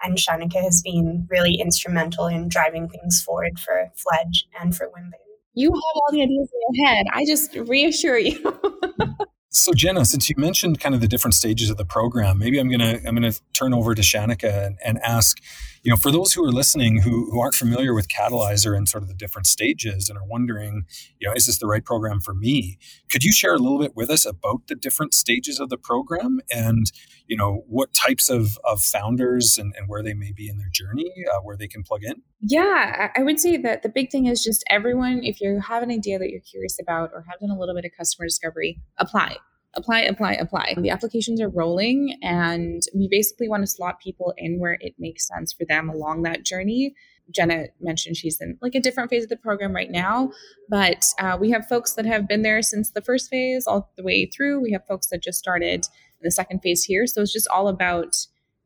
And 0.03 0.17
Shanika 0.17 0.61
has 0.63 0.83
been 0.83 1.27
really 1.31 1.55
instrumental 1.61 2.27
in 2.27 2.49
driving 2.49 2.89
things 2.89 3.23
forward 3.23 3.59
for 3.59 3.91
Fledge 3.95 4.47
and 4.61 4.75
for 4.75 4.87
WIMBIN. 4.87 5.13
You 5.55 5.69
have 5.69 5.97
all 5.97 6.13
the 6.13 6.23
ideas 6.23 6.49
in 6.51 6.61
your 6.75 6.89
head. 6.89 7.07
I 7.13 7.25
just 7.27 7.55
reassure 7.55 8.19
you. 8.19 8.59
So 9.55 9.75
Jenna, 9.75 10.07
since 10.07 10.31
you 10.31 10.37
mentioned 10.39 10.81
kind 10.81 10.95
of 10.95 11.03
the 11.03 11.07
different 11.07 11.35
stages 11.35 11.69
of 11.69 11.77
the 11.77 11.85
program, 11.85 12.39
maybe 12.39 12.59
I'm 12.59 12.71
gonna 12.71 13.01
I'm 13.07 13.15
gonna 13.15 13.35
turn 13.53 13.75
over 13.75 13.95
to 13.95 14.01
Shanika 14.01 14.67
and, 14.67 14.79
and 14.83 14.99
ask, 15.03 15.43
you 15.83 15.91
know, 15.91 15.97
for 15.97 16.11
those 16.11 16.33
who 16.33 16.43
are 16.43 16.51
listening 16.51 17.03
who, 17.03 17.31
who 17.31 17.39
aren't 17.39 17.55
familiar 17.55 17.93
with 17.93 18.09
Catalyzer 18.09 18.75
and 18.75 18.89
sort 18.89 19.03
of 19.03 19.09
the 19.09 19.15
different 19.15 19.47
stages 19.47 20.09
and 20.09 20.19
are 20.19 20.25
wondering, 20.25 20.85
you 21.19 21.29
know, 21.29 21.35
is 21.35 21.45
this 21.45 21.59
the 21.59 21.67
right 21.67 21.85
program 21.85 22.19
for 22.19 22.33
me? 22.33 22.79
Could 23.11 23.25
you 23.25 23.33
share 23.33 23.53
a 23.55 23.59
little 23.59 23.79
bit 23.79 23.95
with 23.95 24.09
us 24.09 24.25
about 24.25 24.69
the 24.69 24.75
different 24.75 25.13
stages 25.13 25.61
of 25.61 25.69
the 25.69 25.77
program 25.79 26.41
and, 26.51 26.91
you 27.33 27.39
know, 27.39 27.65
what 27.67 27.95
types 27.95 28.29
of, 28.29 28.59
of 28.63 28.83
founders 28.83 29.57
and, 29.57 29.73
and 29.79 29.89
where 29.89 30.03
they 30.03 30.13
may 30.13 30.33
be 30.33 30.51
in 30.51 30.59
their 30.59 30.69
journey, 30.71 31.11
uh, 31.33 31.41
where 31.41 31.57
they 31.57 31.67
can 31.67 31.83
plug 31.83 32.05
in? 32.05 32.21
Yeah, 32.43 33.11
I 33.17 33.23
would 33.23 33.41
say 33.41 33.57
that 33.57 33.83
the 33.83 33.89
big 33.89 34.11
thing 34.11 34.27
is 34.27 34.45
just 34.45 34.63
everyone, 34.69 35.21
if 35.23 35.41
you 35.41 35.59
have 35.67 35.83
an 35.83 35.91
idea 35.91 36.19
that 36.19 36.29
you're 36.29 36.43
curious 36.43 36.77
about 36.79 37.09
or 37.15 37.25
have 37.31 37.41
done 37.41 37.49
a 37.49 37.59
little 37.59 37.75
bit 37.75 37.87
of 37.87 37.93
customer 37.97 38.27
discovery, 38.27 38.83
apply 38.99 39.39
apply, 39.75 40.01
apply, 40.01 40.33
apply. 40.35 40.75
The 40.77 40.91
applications 40.91 41.41
are 41.41 41.49
rolling, 41.49 42.19
and 42.23 42.83
we 42.95 43.09
basically 43.11 43.49
want 43.49 43.63
to 43.63 43.67
slot 43.67 44.03
people 44.03 44.35
in 44.37 44.61
where 44.61 44.77
it 44.83 44.93
makes 44.99 45.27
sense 45.27 45.55
for 45.55 45.65
them 45.65 45.89
along 45.89 46.25
that 46.25 46.45
journey. 46.45 46.95
Jenna 47.35 47.69
mentioned 47.81 48.17
she's 48.17 48.39
in 48.39 48.59
like 48.61 48.75
a 48.75 48.81
different 48.81 49.09
phase 49.09 49.23
of 49.23 49.31
the 49.31 49.37
program 49.37 49.75
right 49.75 49.91
now, 49.91 50.31
but 50.69 51.05
uh, 51.19 51.39
we 51.41 51.51
have 51.53 51.67
folks 51.67 51.95
that 51.95 52.05
have 52.05 52.29
been 52.29 52.43
there 52.43 52.61
since 52.61 52.91
the 52.91 53.01
first 53.01 53.31
phase 53.31 53.67
all 53.67 53.91
the 53.97 54.03
way 54.03 54.27
through. 54.27 54.61
We 54.61 54.73
have 54.73 54.87
folks 54.87 55.07
that 55.07 55.23
just 55.23 55.39
started 55.39 55.87
the 56.23 56.31
second 56.31 56.61
phase 56.61 56.85
here. 56.85 57.07
So 57.07 57.23
it's 57.23 57.33
just 57.33 57.49
all 57.49 57.69
about 57.69 58.17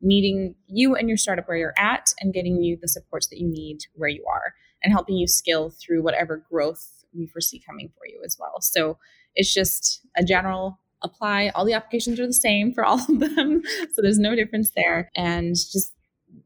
meeting 0.02 0.54
you 0.66 0.94
and 0.94 1.08
your 1.08 1.16
startup 1.16 1.48
where 1.48 1.56
you're 1.56 1.74
at 1.78 2.12
and 2.20 2.34
getting 2.34 2.62
you 2.62 2.76
the 2.80 2.88
supports 2.88 3.28
that 3.28 3.38
you 3.38 3.48
need 3.48 3.78
where 3.94 4.08
you 4.08 4.24
are 4.30 4.54
and 4.82 4.92
helping 4.92 5.16
you 5.16 5.26
scale 5.26 5.70
through 5.70 6.02
whatever 6.02 6.44
growth 6.50 7.04
we 7.14 7.26
foresee 7.26 7.62
coming 7.66 7.90
for 7.96 8.06
you 8.06 8.20
as 8.24 8.36
well. 8.38 8.60
So 8.60 8.98
it's 9.34 9.52
just 9.52 10.00
a 10.16 10.24
general 10.24 10.78
apply. 11.02 11.50
All 11.54 11.64
the 11.64 11.72
applications 11.72 12.20
are 12.20 12.26
the 12.26 12.32
same 12.32 12.72
for 12.72 12.84
all 12.84 13.00
of 13.00 13.20
them. 13.20 13.62
so 13.92 14.02
there's 14.02 14.18
no 14.18 14.34
difference 14.34 14.70
there. 14.76 15.10
And 15.16 15.54
just 15.54 15.92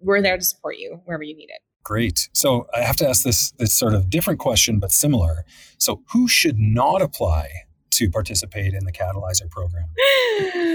we're 0.00 0.22
there 0.22 0.38
to 0.38 0.44
support 0.44 0.78
you 0.78 1.00
wherever 1.04 1.22
you 1.22 1.36
need 1.36 1.50
it. 1.50 1.60
Great. 1.82 2.28
So 2.32 2.66
I 2.74 2.82
have 2.82 2.96
to 2.96 3.08
ask 3.08 3.24
this 3.24 3.52
this 3.52 3.74
sort 3.74 3.94
of 3.94 4.10
different 4.10 4.38
question, 4.38 4.78
but 4.78 4.92
similar. 4.92 5.44
So 5.78 6.02
who 6.12 6.28
should 6.28 6.58
not 6.58 7.00
apply 7.02 7.48
to 7.90 8.10
participate 8.10 8.74
in 8.74 8.84
the 8.84 8.92
Catalyzer 8.92 9.50
program? 9.50 9.86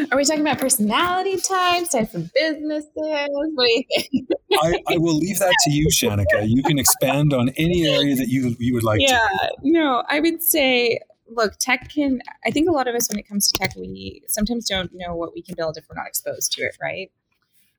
Are 0.11 0.17
we 0.17 0.25
talking 0.25 0.41
about 0.41 0.59
personality 0.59 1.37
types, 1.37 1.89
types 1.89 2.13
of 2.13 2.31
businesses? 2.33 2.89
What 2.95 3.53
do 3.57 3.73
you 3.73 3.83
think? 3.97 4.29
I, 4.61 4.93
I, 4.93 4.97
will 4.97 5.17
leave 5.17 5.39
that 5.39 5.53
to 5.65 5.71
you, 5.71 5.87
Shanika. 5.87 6.47
You 6.47 6.63
can 6.63 6.79
expand 6.79 7.33
on 7.33 7.49
any 7.57 7.87
area 7.87 8.15
that 8.15 8.27
you 8.27 8.55
you 8.59 8.73
would 8.73 8.83
like 8.83 9.01
yeah, 9.01 9.17
to. 9.17 9.49
Yeah, 9.63 9.81
no, 9.81 10.03
I 10.07 10.19
would 10.19 10.41
say 10.41 10.99
look, 11.27 11.57
tech 11.59 11.89
can, 11.93 12.21
I 12.45 12.51
think 12.51 12.69
a 12.69 12.71
lot 12.71 12.87
of 12.87 12.95
us, 12.95 13.09
when 13.09 13.19
it 13.19 13.27
comes 13.27 13.51
to 13.51 13.57
tech, 13.57 13.75
we 13.75 14.21
sometimes 14.27 14.67
don't 14.67 14.91
know 14.93 15.15
what 15.15 15.33
we 15.33 15.41
can 15.41 15.55
build 15.55 15.77
if 15.77 15.85
we're 15.89 15.95
not 15.95 16.07
exposed 16.07 16.51
to 16.53 16.63
it, 16.63 16.77
right? 16.81 17.11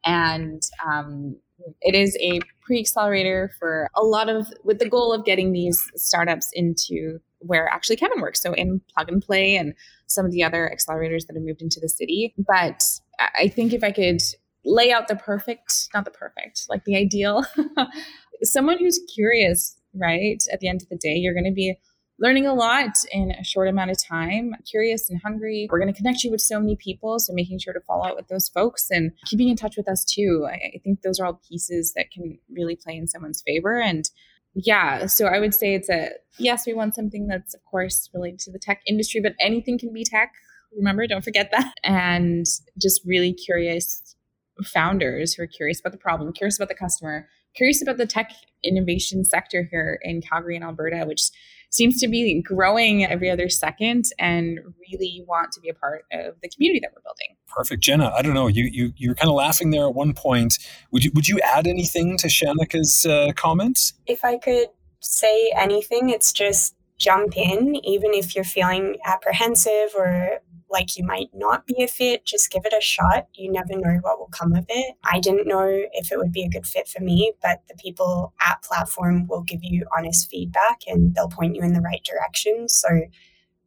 And 0.04 0.62
um, 0.84 1.36
it 1.80 1.94
is 1.94 2.16
a 2.20 2.40
pre 2.60 2.80
accelerator 2.80 3.50
for 3.58 3.88
a 3.96 4.02
lot 4.02 4.28
of, 4.28 4.46
with 4.64 4.78
the 4.78 4.88
goal 4.88 5.12
of 5.12 5.24
getting 5.24 5.52
these 5.52 5.90
startups 5.96 6.50
into 6.52 7.20
where 7.40 7.68
actually 7.68 7.96
Kevin 7.96 8.20
works. 8.20 8.42
So 8.42 8.52
in 8.54 8.80
Plug 8.94 9.08
and 9.08 9.22
Play 9.22 9.56
and 9.56 9.74
some 10.06 10.24
of 10.24 10.32
the 10.32 10.42
other 10.42 10.70
accelerators 10.74 11.26
that 11.26 11.34
have 11.34 11.42
moved 11.42 11.62
into 11.62 11.80
the 11.80 11.88
city. 11.88 12.34
But 12.38 12.82
I 13.38 13.48
think 13.48 13.72
if 13.72 13.82
I 13.82 13.92
could 13.92 14.20
lay 14.64 14.92
out 14.92 15.08
the 15.08 15.16
perfect, 15.16 15.88
not 15.94 16.04
the 16.04 16.10
perfect, 16.10 16.66
like 16.68 16.84
the 16.84 16.96
ideal, 16.96 17.44
someone 18.42 18.78
who's 18.78 19.00
curious, 19.14 19.76
right? 19.94 20.42
At 20.52 20.60
the 20.60 20.68
end 20.68 20.82
of 20.82 20.88
the 20.88 20.96
day, 20.96 21.14
you're 21.14 21.34
going 21.34 21.44
to 21.44 21.52
be 21.52 21.76
learning 22.18 22.46
a 22.46 22.54
lot 22.54 22.96
in 23.12 23.30
a 23.30 23.44
short 23.44 23.68
amount 23.68 23.90
of 23.90 24.02
time, 24.02 24.54
curious 24.68 25.10
and 25.10 25.20
hungry. 25.22 25.68
We're 25.70 25.78
going 25.78 25.92
to 25.92 25.96
connect 25.96 26.24
you 26.24 26.30
with 26.30 26.40
so 26.40 26.58
many 26.58 26.76
people. 26.76 27.18
So 27.18 27.32
making 27.32 27.58
sure 27.58 27.74
to 27.74 27.80
follow 27.80 28.04
up 28.04 28.16
with 28.16 28.28
those 28.28 28.48
folks 28.48 28.90
and 28.90 29.12
keeping 29.26 29.48
in 29.48 29.56
touch 29.56 29.76
with 29.76 29.88
us 29.88 30.04
too. 30.04 30.46
I, 30.48 30.54
I 30.76 30.80
think 30.82 31.02
those 31.02 31.20
are 31.20 31.26
all 31.26 31.40
pieces 31.48 31.92
that 31.94 32.10
can 32.10 32.38
really 32.50 32.76
play 32.76 32.96
in 32.96 33.06
someone's 33.06 33.42
favor. 33.42 33.78
And 33.80 34.08
yeah, 34.58 35.04
so 35.04 35.26
I 35.26 35.38
would 35.38 35.54
say 35.54 35.74
it's 35.74 35.90
a 35.90 36.12
yes, 36.38 36.66
we 36.66 36.72
want 36.72 36.94
something 36.94 37.26
that's, 37.26 37.54
of 37.54 37.62
course, 37.64 38.08
related 38.14 38.40
to 38.40 38.52
the 38.52 38.58
tech 38.58 38.80
industry, 38.86 39.20
but 39.20 39.34
anything 39.38 39.78
can 39.78 39.92
be 39.92 40.02
tech. 40.02 40.32
Remember, 40.74 41.06
don't 41.06 41.22
forget 41.22 41.50
that. 41.52 41.74
And 41.84 42.46
just 42.80 43.02
really 43.04 43.34
curious 43.34 44.16
founders 44.64 45.34
who 45.34 45.42
are 45.42 45.46
curious 45.46 45.80
about 45.80 45.92
the 45.92 45.98
problem, 45.98 46.32
curious 46.32 46.58
about 46.58 46.68
the 46.68 46.74
customer, 46.74 47.28
curious 47.54 47.82
about 47.82 47.98
the 47.98 48.06
tech 48.06 48.32
innovation 48.66 49.24
sector 49.24 49.68
here 49.70 49.98
in 50.02 50.20
Calgary 50.20 50.56
and 50.56 50.64
Alberta, 50.64 51.04
which 51.06 51.30
seems 51.70 52.00
to 52.00 52.08
be 52.08 52.42
growing 52.42 53.04
every 53.04 53.30
other 53.30 53.48
second 53.48 54.06
and 54.18 54.58
really 54.88 55.24
want 55.26 55.52
to 55.52 55.60
be 55.60 55.68
a 55.68 55.74
part 55.74 56.04
of 56.12 56.34
the 56.42 56.48
community 56.48 56.80
that 56.80 56.92
we're 56.94 57.02
building. 57.02 57.36
Perfect. 57.48 57.82
Jenna, 57.82 58.12
I 58.16 58.22
don't 58.22 58.34
know, 58.34 58.46
you 58.46 58.64
you 58.64 58.92
you 58.96 59.10
were 59.10 59.14
kind 59.14 59.28
of 59.28 59.34
laughing 59.34 59.70
there 59.70 59.86
at 59.86 59.94
one 59.94 60.14
point. 60.14 60.58
Would 60.92 61.04
you 61.04 61.10
would 61.14 61.28
you 61.28 61.40
add 61.40 61.66
anything 61.66 62.16
to 62.18 62.28
Shanika's 62.28 63.06
uh, 63.06 63.32
comments? 63.34 63.94
If 64.06 64.24
I 64.24 64.38
could 64.38 64.68
say 65.00 65.52
anything, 65.56 66.10
it's 66.10 66.32
just 66.32 66.74
jump 66.98 67.36
in 67.36 67.76
even 67.84 68.14
if 68.14 68.34
you're 68.34 68.44
feeling 68.44 68.96
apprehensive 69.04 69.90
or 69.96 70.38
like 70.70 70.96
you 70.96 71.04
might 71.04 71.28
not 71.32 71.66
be 71.66 71.82
a 71.82 71.88
fit, 71.88 72.24
just 72.24 72.50
give 72.50 72.64
it 72.64 72.74
a 72.76 72.80
shot. 72.80 73.28
You 73.34 73.52
never 73.52 73.78
know 73.78 73.98
what 74.00 74.18
will 74.18 74.28
come 74.30 74.54
of 74.54 74.66
it. 74.68 74.94
I 75.04 75.20
didn't 75.20 75.46
know 75.46 75.84
if 75.92 76.10
it 76.10 76.18
would 76.18 76.32
be 76.32 76.42
a 76.42 76.48
good 76.48 76.66
fit 76.66 76.88
for 76.88 77.02
me, 77.02 77.32
but 77.42 77.62
the 77.68 77.74
people 77.74 78.34
at 78.46 78.62
Platform 78.62 79.26
will 79.26 79.42
give 79.42 79.60
you 79.62 79.86
honest 79.96 80.28
feedback 80.28 80.80
and 80.86 81.14
they'll 81.14 81.28
point 81.28 81.54
you 81.54 81.62
in 81.62 81.72
the 81.72 81.80
right 81.80 82.04
direction. 82.04 82.68
So, 82.68 82.88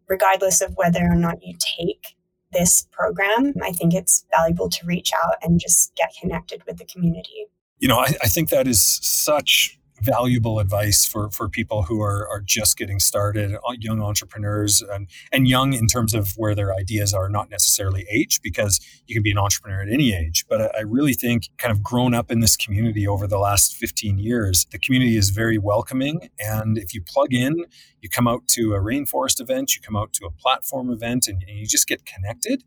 regardless 0.07 0.61
of 0.61 0.73
whether 0.75 1.01
or 1.01 1.15
not 1.15 1.43
you 1.43 1.55
take 1.57 2.15
this 2.51 2.87
program, 2.91 3.53
I 3.61 3.71
think 3.71 3.93
it's 3.93 4.25
valuable 4.31 4.69
to 4.69 4.85
reach 4.85 5.11
out 5.23 5.35
and 5.41 5.59
just 5.59 5.95
get 5.95 6.13
connected 6.19 6.63
with 6.65 6.77
the 6.77 6.85
community. 6.85 7.45
You 7.77 7.87
know, 7.87 7.99
I, 7.99 8.15
I 8.21 8.27
think 8.27 8.49
that 8.49 8.67
is 8.67 8.83
such 8.83 9.78
valuable 10.01 10.59
advice 10.59 11.05
for, 11.05 11.29
for 11.29 11.49
people 11.49 11.83
who 11.83 12.01
are, 12.01 12.27
are 12.27 12.41
just 12.41 12.77
getting 12.77 12.99
started, 12.99 13.55
uh, 13.55 13.73
young 13.79 14.01
entrepreneurs, 14.01 14.81
and, 14.81 15.07
and 15.31 15.47
young 15.47 15.73
in 15.73 15.87
terms 15.87 16.13
of 16.13 16.33
where 16.37 16.55
their 16.55 16.73
ideas 16.73 17.13
are, 17.13 17.29
not 17.29 17.49
necessarily 17.49 18.05
age, 18.09 18.41
because 18.41 18.79
you 19.07 19.15
can 19.15 19.23
be 19.23 19.31
an 19.31 19.37
entrepreneur 19.37 19.81
at 19.81 19.89
any 19.89 20.13
age. 20.13 20.45
But 20.47 20.61
I, 20.61 20.79
I 20.79 20.81
really 20.81 21.13
think, 21.13 21.49
kind 21.57 21.71
of 21.71 21.83
grown 21.83 22.13
up 22.13 22.31
in 22.31 22.39
this 22.39 22.55
community 22.55 23.07
over 23.07 23.27
the 23.27 23.39
last 23.39 23.75
15 23.75 24.17
years, 24.17 24.65
the 24.71 24.79
community 24.79 25.17
is 25.17 25.29
very 25.29 25.57
welcoming. 25.57 26.29
And 26.39 26.77
if 26.77 26.93
you 26.93 27.01
plug 27.01 27.33
in, 27.33 27.65
you 28.01 28.09
come 28.09 28.27
out 28.27 28.47
to 28.49 28.73
a 28.73 28.79
rainforest 28.79 29.41
event, 29.41 29.75
you 29.75 29.81
come 29.81 29.95
out 29.95 30.13
to 30.13 30.25
a 30.25 30.31
platform 30.31 30.89
event, 30.89 31.27
and, 31.27 31.43
and 31.47 31.57
you 31.57 31.65
just 31.65 31.87
get 31.87 32.05
connected 32.05 32.63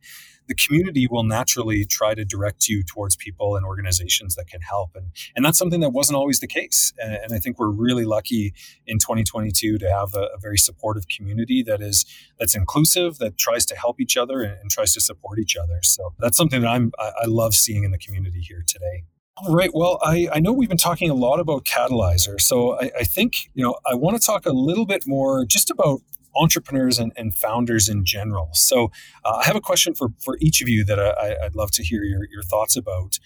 the 0.49 0.55
community 0.55 1.07
will 1.09 1.23
naturally 1.23 1.85
try 1.85 2.15
to 2.15 2.25
direct 2.25 2.69
you 2.69 2.83
towards 2.83 3.17
people 3.17 3.57
and 3.57 3.65
organizations 3.65 4.35
that 4.35 4.49
can 4.49 4.61
help. 4.61 4.91
And, 4.95 5.11
and 5.35 5.45
that's 5.45 5.59
something 5.59 5.81
that 5.81 5.91
wasn't 5.91 6.17
always 6.17 6.41
the 6.41 6.47
case. 6.47 6.93
And, 6.99 7.15
and 7.15 7.33
I 7.33 7.39
think 7.39 7.59
we're 7.59 7.71
really 7.71 8.05
lucky 8.05 8.55
in 8.87 8.99
2022 8.99 9.79
to 9.79 9.91
have 9.91 10.15
a, 10.15 10.29
a, 10.35 10.39
very 10.43 10.59
supportive 10.59 11.07
community 11.09 11.63
that 11.63 11.81
is 11.81 12.05
that's 12.39 12.55
inclusive, 12.57 13.19
that 13.19 13.39
tries 13.39 13.65
to 13.67 13.77
help 13.77 14.01
each 14.01 14.17
other 14.17 14.43
and, 14.43 14.59
and 14.61 14.71
tries 14.71 14.93
to 14.95 15.01
support 15.01 15.39
each 15.39 15.57
other. 15.57 15.79
So 15.83 16.13
that's 16.19 16.37
something 16.37 16.61
that 16.63 16.69
I'm 16.69 16.93
I, 16.99 17.13
I 17.23 17.27
love 17.27 17.55
seeing 17.55 17.85
in 17.85 17.91
the 17.91 17.99
community 17.99 18.41
here 18.41 18.65
today. 18.67 19.05
All 19.39 19.55
right. 19.55 19.71
Well, 19.73 19.99
I, 20.03 20.29
I 20.33 20.41
know 20.41 20.53
we've 20.53 20.69
been 20.69 20.77
talking 20.77 21.09
a 21.09 21.15
lot 21.15 21.41
about 21.41 21.65
Catalyzer. 21.65 22.39
So 22.39 22.79
I, 22.79 22.91
I 23.01 23.05
think, 23.05 23.51
you 23.55 23.65
know, 23.65 23.77
I 23.91 23.95
want 23.95 24.21
to 24.21 24.25
talk 24.25 24.45
a 24.45 24.53
little 24.53 24.85
bit 24.85 25.05
more 25.07 25.47
just 25.47 25.71
about 25.71 26.03
entrepreneurs 26.35 26.99
and, 26.99 27.13
and 27.17 27.35
founders 27.35 27.89
in 27.89 28.05
general. 28.05 28.51
So 28.53 28.91
uh, 29.25 29.41
I 29.43 29.45
have 29.45 29.57
a 29.57 29.61
question 29.61 29.95
for, 29.95 30.09
for 30.19 30.37
each 30.41 30.63
of 30.63 30.69
you 30.69 30.85
that 30.85 30.99
I, 30.99 31.37
would 31.43 31.57
love 31.57 31.71
to 31.73 31.83
hear 31.83 32.03
your, 32.03 32.27
your 32.31 32.43
thoughts 32.43 32.77
about. 32.77 33.19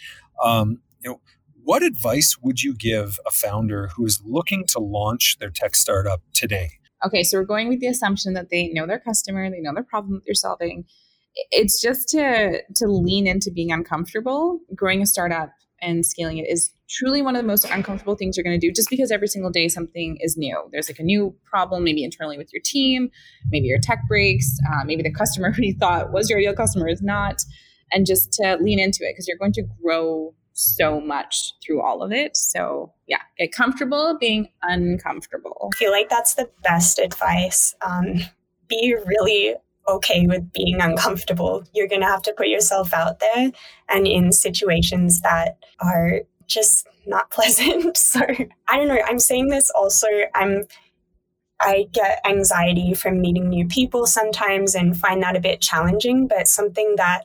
Um, 0.42 0.80
you 1.02 1.10
know, 1.10 1.20
what 1.62 1.82
advice 1.82 2.38
would 2.40 2.62
you 2.62 2.74
give 2.74 3.18
a 3.26 3.30
founder 3.30 3.88
who 3.96 4.06
is 4.06 4.22
looking 4.24 4.64
to 4.66 4.78
launch 4.78 5.38
their 5.40 5.50
tech 5.50 5.74
startup 5.74 6.22
today? 6.32 6.78
Okay, 7.04 7.22
so 7.22 7.38
we're 7.38 7.44
going 7.44 7.68
with 7.68 7.80
the 7.80 7.88
assumption 7.88 8.34
that 8.34 8.50
they 8.50 8.68
know 8.68 8.86
their 8.86 9.00
customer, 9.00 9.50
they 9.50 9.60
know 9.60 9.74
their 9.74 9.84
problem 9.84 10.14
that 10.14 10.22
they're 10.24 10.34
solving. 10.34 10.84
It's 11.50 11.82
just 11.82 12.08
to 12.10 12.62
to 12.76 12.86
lean 12.86 13.26
into 13.26 13.50
being 13.50 13.70
uncomfortable. 13.70 14.60
Growing 14.74 15.02
a 15.02 15.06
startup 15.06 15.50
and 15.86 16.04
scaling 16.04 16.38
it 16.38 16.46
is 16.48 16.70
truly 16.88 17.22
one 17.22 17.36
of 17.36 17.42
the 17.42 17.46
most 17.46 17.64
uncomfortable 17.70 18.16
things 18.16 18.36
you're 18.36 18.44
going 18.44 18.58
to 18.58 18.66
do 18.66 18.72
just 18.72 18.90
because 18.90 19.10
every 19.10 19.28
single 19.28 19.50
day 19.50 19.68
something 19.68 20.18
is 20.20 20.36
new. 20.36 20.68
There's 20.72 20.88
like 20.88 20.98
a 20.98 21.04
new 21.04 21.34
problem 21.44 21.84
maybe 21.84 22.04
internally 22.04 22.36
with 22.36 22.52
your 22.52 22.62
team 22.64 23.10
maybe 23.50 23.66
your 23.66 23.78
tech 23.78 24.00
breaks 24.08 24.58
uh, 24.70 24.84
maybe 24.84 25.02
the 25.02 25.12
customer 25.12 25.50
who 25.56 25.62
you 25.62 25.74
thought 25.74 26.12
was 26.12 26.28
your 26.28 26.38
ideal 26.38 26.54
customer? 26.54 26.88
Is 26.88 27.02
not. 27.02 27.42
And 27.92 28.04
just 28.04 28.32
to 28.34 28.58
lean 28.60 28.80
into 28.80 29.04
it 29.04 29.12
because 29.12 29.28
you're 29.28 29.38
going 29.38 29.52
to 29.52 29.62
grow 29.82 30.34
so 30.52 31.00
much 31.00 31.52
through 31.64 31.82
all 31.82 32.02
of 32.02 32.12
it. 32.12 32.36
So 32.36 32.92
yeah 33.06 33.20
get 33.38 33.52
comfortable 33.52 34.16
being 34.18 34.48
uncomfortable. 34.62 35.70
I 35.72 35.76
feel 35.76 35.92
like 35.92 36.08
that's 36.08 36.34
the 36.34 36.50
best 36.62 36.98
advice. 36.98 37.74
Um, 37.86 38.16
be 38.68 38.96
really 39.06 39.54
okay 39.88 40.26
with 40.26 40.52
being 40.52 40.80
uncomfortable. 40.80 41.64
You're 41.72 41.88
going 41.88 42.00
to 42.00 42.06
have 42.06 42.22
to 42.22 42.34
put 42.36 42.48
yourself 42.48 42.92
out 42.92 43.20
there 43.20 43.50
and 43.88 44.06
in 44.06 44.32
situations 44.32 45.20
that 45.20 45.58
are 45.80 46.22
just 46.46 46.86
not 47.06 47.30
pleasant. 47.30 47.96
so 47.96 48.20
I 48.68 48.76
don't 48.76 48.88
know. 48.88 49.00
I'm 49.06 49.18
saying 49.18 49.48
this 49.48 49.70
also. 49.70 50.08
I'm 50.34 50.64
I 51.58 51.86
get 51.92 52.20
anxiety 52.26 52.92
from 52.92 53.22
meeting 53.22 53.48
new 53.48 53.66
people 53.66 54.06
sometimes 54.06 54.74
and 54.74 54.94
find 54.94 55.22
that 55.22 55.36
a 55.36 55.40
bit 55.40 55.62
challenging, 55.62 56.28
but 56.28 56.48
something 56.48 56.96
that 56.96 57.24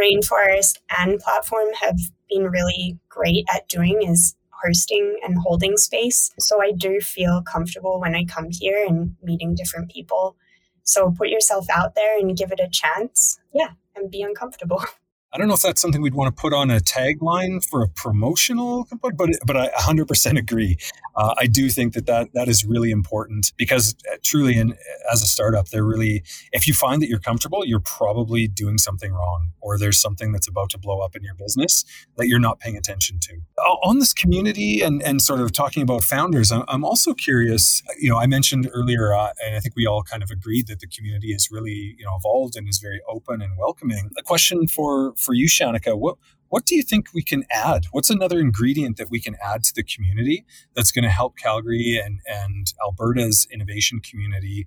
Rainforest 0.00 0.78
and 0.96 1.18
Platform 1.18 1.66
have 1.80 1.98
been 2.30 2.44
really 2.44 2.98
great 3.08 3.44
at 3.52 3.68
doing 3.68 4.02
is 4.02 4.36
hosting 4.64 5.18
and 5.24 5.38
holding 5.38 5.76
space. 5.76 6.30
So 6.38 6.62
I 6.62 6.72
do 6.72 7.00
feel 7.00 7.42
comfortable 7.42 8.00
when 8.00 8.14
I 8.14 8.24
come 8.24 8.48
here 8.50 8.84
and 8.86 9.16
meeting 9.22 9.54
different 9.54 9.90
people. 9.90 10.36
So 10.84 11.10
put 11.10 11.28
yourself 11.28 11.66
out 11.70 11.94
there 11.94 12.18
and 12.18 12.36
give 12.36 12.52
it 12.52 12.60
a 12.60 12.68
chance. 12.70 13.40
Yeah, 13.52 13.70
and 13.96 14.10
be 14.10 14.22
uncomfortable. 14.22 14.84
I 15.34 15.38
don't 15.38 15.48
know 15.48 15.54
if 15.54 15.62
that's 15.62 15.82
something 15.82 16.00
we'd 16.00 16.14
want 16.14 16.34
to 16.34 16.40
put 16.40 16.54
on 16.54 16.70
a 16.70 16.78
tagline 16.78 17.64
for 17.68 17.82
a 17.82 17.88
promotional, 17.88 18.86
but 19.02 19.14
but 19.44 19.56
I 19.56 19.68
100% 19.70 20.38
agree. 20.38 20.76
Uh, 21.16 21.34
I 21.36 21.46
do 21.46 21.68
think 21.68 21.94
that, 21.94 22.06
that 22.06 22.28
that 22.34 22.46
is 22.46 22.64
really 22.64 22.92
important 22.92 23.52
because 23.56 23.96
uh, 24.12 24.16
truly, 24.22 24.56
in, 24.56 24.76
as 25.12 25.22
a 25.22 25.26
startup, 25.26 25.70
they're 25.70 25.84
really 25.84 26.22
if 26.52 26.68
you 26.68 26.74
find 26.74 27.02
that 27.02 27.08
you're 27.08 27.18
comfortable, 27.18 27.66
you're 27.66 27.80
probably 27.80 28.46
doing 28.46 28.78
something 28.78 29.12
wrong, 29.12 29.50
or 29.60 29.76
there's 29.76 30.00
something 30.00 30.30
that's 30.30 30.46
about 30.46 30.70
to 30.70 30.78
blow 30.78 31.00
up 31.00 31.16
in 31.16 31.24
your 31.24 31.34
business 31.34 31.84
that 32.16 32.28
you're 32.28 32.38
not 32.38 32.60
paying 32.60 32.76
attention 32.76 33.18
to. 33.22 33.40
On 33.82 33.98
this 33.98 34.12
community 34.12 34.82
and 34.82 35.02
and 35.02 35.20
sort 35.20 35.40
of 35.40 35.50
talking 35.50 35.82
about 35.82 36.04
founders, 36.04 36.52
I'm 36.52 36.84
also 36.84 37.12
curious. 37.12 37.82
You 37.98 38.08
know, 38.08 38.18
I 38.18 38.28
mentioned 38.28 38.70
earlier, 38.72 39.12
uh, 39.12 39.30
and 39.44 39.56
I 39.56 39.60
think 39.60 39.74
we 39.74 39.84
all 39.84 40.04
kind 40.04 40.22
of 40.22 40.30
agreed 40.30 40.68
that 40.68 40.78
the 40.78 40.86
community 40.86 41.32
is 41.32 41.48
really 41.50 41.96
you 41.98 42.04
know 42.04 42.14
evolved 42.16 42.54
and 42.54 42.68
is 42.68 42.78
very 42.78 43.00
open 43.08 43.42
and 43.42 43.58
welcoming. 43.58 44.12
A 44.16 44.22
question 44.22 44.68
for 44.68 45.12
for 45.24 45.34
you, 45.34 45.48
Shanika, 45.48 45.98
what 45.98 46.16
What 46.48 46.66
do 46.66 46.76
you 46.76 46.82
think 46.82 47.06
we 47.12 47.22
can 47.22 47.44
add? 47.50 47.86
What's 47.90 48.10
another 48.10 48.38
ingredient 48.38 48.96
that 48.98 49.10
we 49.10 49.20
can 49.20 49.36
add 49.42 49.64
to 49.64 49.72
the 49.74 49.82
community 49.82 50.44
that's 50.76 50.92
going 50.92 51.02
to 51.02 51.10
help 51.10 51.36
Calgary 51.36 52.00
and, 52.04 52.20
and 52.26 52.72
Alberta's 52.80 53.48
innovation 53.50 54.00
community 54.00 54.66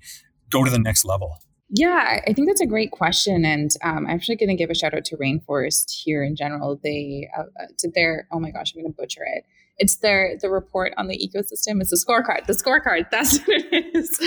go 0.49 0.65
to 0.65 0.71
the 0.71 0.79
next 0.79 1.05
level? 1.05 1.37
Yeah, 1.69 2.21
I 2.25 2.31
think 2.31 2.47
that's 2.47 2.61
a 2.61 2.65
great 2.65 2.91
question, 2.91 3.43
and 3.43 3.69
um, 3.83 4.07
I'm 4.07 4.09
actually 4.09 4.37
going 4.37 4.49
to 4.49 4.55
give 4.55 4.69
a 4.69 4.75
shout 4.75 4.93
out 4.93 5.03
to 5.05 5.17
Rainforest 5.17 5.91
here 5.91 6.23
in 6.23 6.35
general. 6.35 6.79
They 6.81 7.29
uh, 7.37 7.41
uh 7.41 7.65
did 7.77 7.93
their 7.93 8.25
oh 8.31 8.39
my 8.39 8.51
gosh, 8.51 8.73
I'm 8.73 8.81
going 8.81 8.93
to 8.93 8.97
butcher 8.97 9.23
it. 9.25 9.43
It's 9.77 9.97
their 9.97 10.37
the 10.41 10.49
report 10.49 10.93
on 10.97 11.07
the 11.07 11.17
ecosystem. 11.17 11.81
It's 11.81 11.89
the 11.89 11.97
scorecard. 11.97 12.45
The 12.47 12.53
scorecard. 12.53 13.09
That's 13.11 13.39
what 13.39 13.63
it 13.71 13.95
is. 13.95 14.17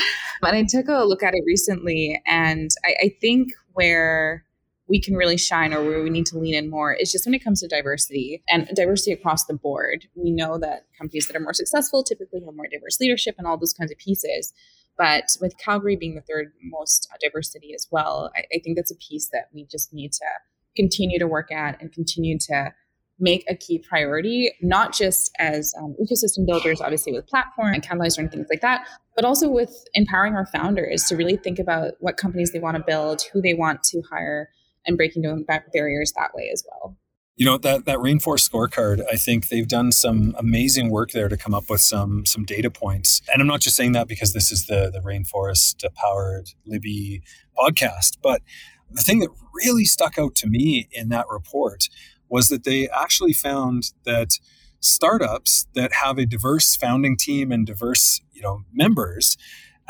And 0.42 0.54
I 0.56 0.64
took 0.68 0.88
a 0.88 1.04
look 1.04 1.22
at 1.22 1.34
it 1.34 1.42
recently, 1.46 2.20
and 2.26 2.70
I, 2.84 2.94
I 3.04 3.16
think 3.22 3.52
where 3.72 4.44
we 4.90 5.00
can 5.00 5.14
really 5.14 5.38
shine 5.38 5.72
or 5.72 5.84
where 5.84 6.02
we 6.02 6.10
need 6.10 6.26
to 6.26 6.36
lean 6.36 6.54
in 6.54 6.68
more 6.68 6.92
is 6.92 7.12
just 7.12 7.24
when 7.24 7.32
it 7.32 7.44
comes 7.44 7.60
to 7.60 7.68
diversity 7.68 8.42
and 8.48 8.68
diversity 8.74 9.12
across 9.12 9.44
the 9.44 9.54
board. 9.54 10.06
We 10.16 10.32
know 10.32 10.58
that 10.58 10.86
companies 10.98 11.28
that 11.28 11.36
are 11.36 11.40
more 11.40 11.54
successful 11.54 12.02
typically 12.02 12.40
have 12.44 12.54
more 12.54 12.66
diverse 12.70 12.98
leadership 12.98 13.36
and 13.38 13.46
all 13.46 13.56
those 13.56 13.72
kinds 13.72 13.92
of 13.92 13.98
pieces. 13.98 14.52
But 14.98 15.36
with 15.40 15.56
Calgary 15.58 15.94
being 15.94 16.16
the 16.16 16.20
third 16.22 16.52
most 16.62 17.08
diversity 17.22 17.72
as 17.72 17.86
well, 17.92 18.32
I, 18.36 18.40
I 18.40 18.60
think 18.62 18.76
that's 18.76 18.90
a 18.90 18.96
piece 18.96 19.28
that 19.28 19.48
we 19.54 19.64
just 19.64 19.94
need 19.94 20.12
to 20.14 20.26
continue 20.76 21.20
to 21.20 21.28
work 21.28 21.52
at 21.52 21.80
and 21.80 21.92
continue 21.92 22.36
to 22.40 22.74
make 23.20 23.44
a 23.48 23.54
key 23.54 23.78
priority, 23.78 24.50
not 24.60 24.92
just 24.92 25.30
as 25.38 25.72
um, 25.78 25.94
ecosystem 26.02 26.46
builders, 26.46 26.80
obviously 26.80 27.12
with 27.12 27.26
platform 27.28 27.74
and 27.74 27.82
Catalyzer 27.82 28.18
and 28.18 28.30
things 28.30 28.46
like 28.50 28.62
that, 28.62 28.88
but 29.14 29.24
also 29.24 29.48
with 29.48 29.84
empowering 29.94 30.34
our 30.34 30.46
founders 30.46 31.04
to 31.04 31.16
really 31.16 31.36
think 31.36 31.58
about 31.58 31.92
what 32.00 32.16
companies 32.16 32.52
they 32.52 32.58
want 32.58 32.76
to 32.76 32.82
build, 32.82 33.22
who 33.32 33.40
they 33.40 33.54
want 33.54 33.82
to 33.84 34.02
hire, 34.10 34.48
and 34.86 34.96
breaking 34.96 35.22
down 35.22 35.44
barriers 35.72 36.12
that 36.16 36.30
way 36.34 36.50
as 36.52 36.64
well. 36.68 36.96
You 37.36 37.46
know 37.46 37.56
that 37.58 37.86
that 37.86 37.98
rainforest 37.98 38.50
scorecard. 38.50 39.02
I 39.10 39.16
think 39.16 39.48
they've 39.48 39.66
done 39.66 39.92
some 39.92 40.34
amazing 40.38 40.90
work 40.90 41.12
there 41.12 41.28
to 41.28 41.38
come 41.38 41.54
up 41.54 41.70
with 41.70 41.80
some 41.80 42.26
some 42.26 42.44
data 42.44 42.70
points. 42.70 43.22
And 43.32 43.40
I'm 43.40 43.48
not 43.48 43.60
just 43.60 43.76
saying 43.76 43.92
that 43.92 44.08
because 44.08 44.34
this 44.34 44.52
is 44.52 44.66
the 44.66 44.90
the 44.92 45.00
rainforest 45.00 45.82
powered 45.94 46.50
Libby 46.66 47.22
podcast, 47.58 48.18
but 48.22 48.42
the 48.90 49.00
thing 49.00 49.20
that 49.20 49.30
really 49.54 49.84
stuck 49.84 50.18
out 50.18 50.34
to 50.34 50.46
me 50.46 50.88
in 50.92 51.08
that 51.10 51.26
report 51.30 51.88
was 52.28 52.48
that 52.48 52.64
they 52.64 52.88
actually 52.90 53.32
found 53.32 53.92
that 54.04 54.38
startups 54.80 55.66
that 55.74 55.92
have 55.92 56.18
a 56.18 56.26
diverse 56.26 56.76
founding 56.76 57.16
team 57.16 57.52
and 57.52 57.66
diverse 57.66 58.20
you 58.32 58.42
know 58.42 58.62
members 58.72 59.36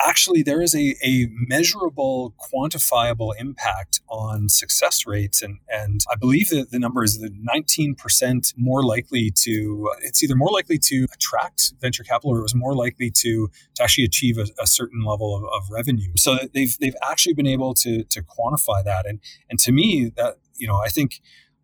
actually 0.07 0.43
there 0.43 0.63
is 0.63 0.75
a, 0.75 0.97
a 1.05 1.27
measurable 1.49 2.35
quantifiable 2.39 3.33
impact 3.39 4.01
on 4.09 4.49
success 4.49 5.07
rates 5.07 5.43
and 5.43 5.59
and 5.69 6.01
i 6.11 6.17
believe 6.17 6.49
that 6.49 6.71
the 6.71 6.79
number 6.79 7.03
is 7.03 7.19
the 7.19 7.31
19% 7.31 8.55
more 8.57 8.83
likely 8.85 9.31
to 9.31 9.91
it's 10.03 10.23
either 10.23 10.37
more 10.37 10.51
likely 10.51 10.79
to 10.79 11.07
attract 11.13 11.75
venture 11.81 12.03
capital 12.03 12.31
or 12.31 12.39
it 12.39 12.43
was 12.43 12.55
more 12.55 12.75
likely 12.75 13.11
to 13.11 13.51
to 13.75 13.83
actually 13.83 14.05
achieve 14.05 14.39
a, 14.39 14.47
a 14.61 14.67
certain 14.67 15.03
level 15.03 15.37
of, 15.37 15.45
of 15.45 15.71
revenue. 15.71 16.13
So 16.17 16.39
they've 16.53 16.77
they've 16.79 16.97
actually 17.03 17.35
been 17.35 17.47
able 17.47 17.75
to 17.75 18.05
to 18.05 18.23
quantify 18.23 18.85
that 18.85 19.07
and 19.07 19.21
and 19.49 19.59
to 19.61 19.73
me 19.73 20.13
that 20.17 20.37
you 20.57 20.67
know 20.67 20.77
i 20.85 20.89
think 20.89 21.21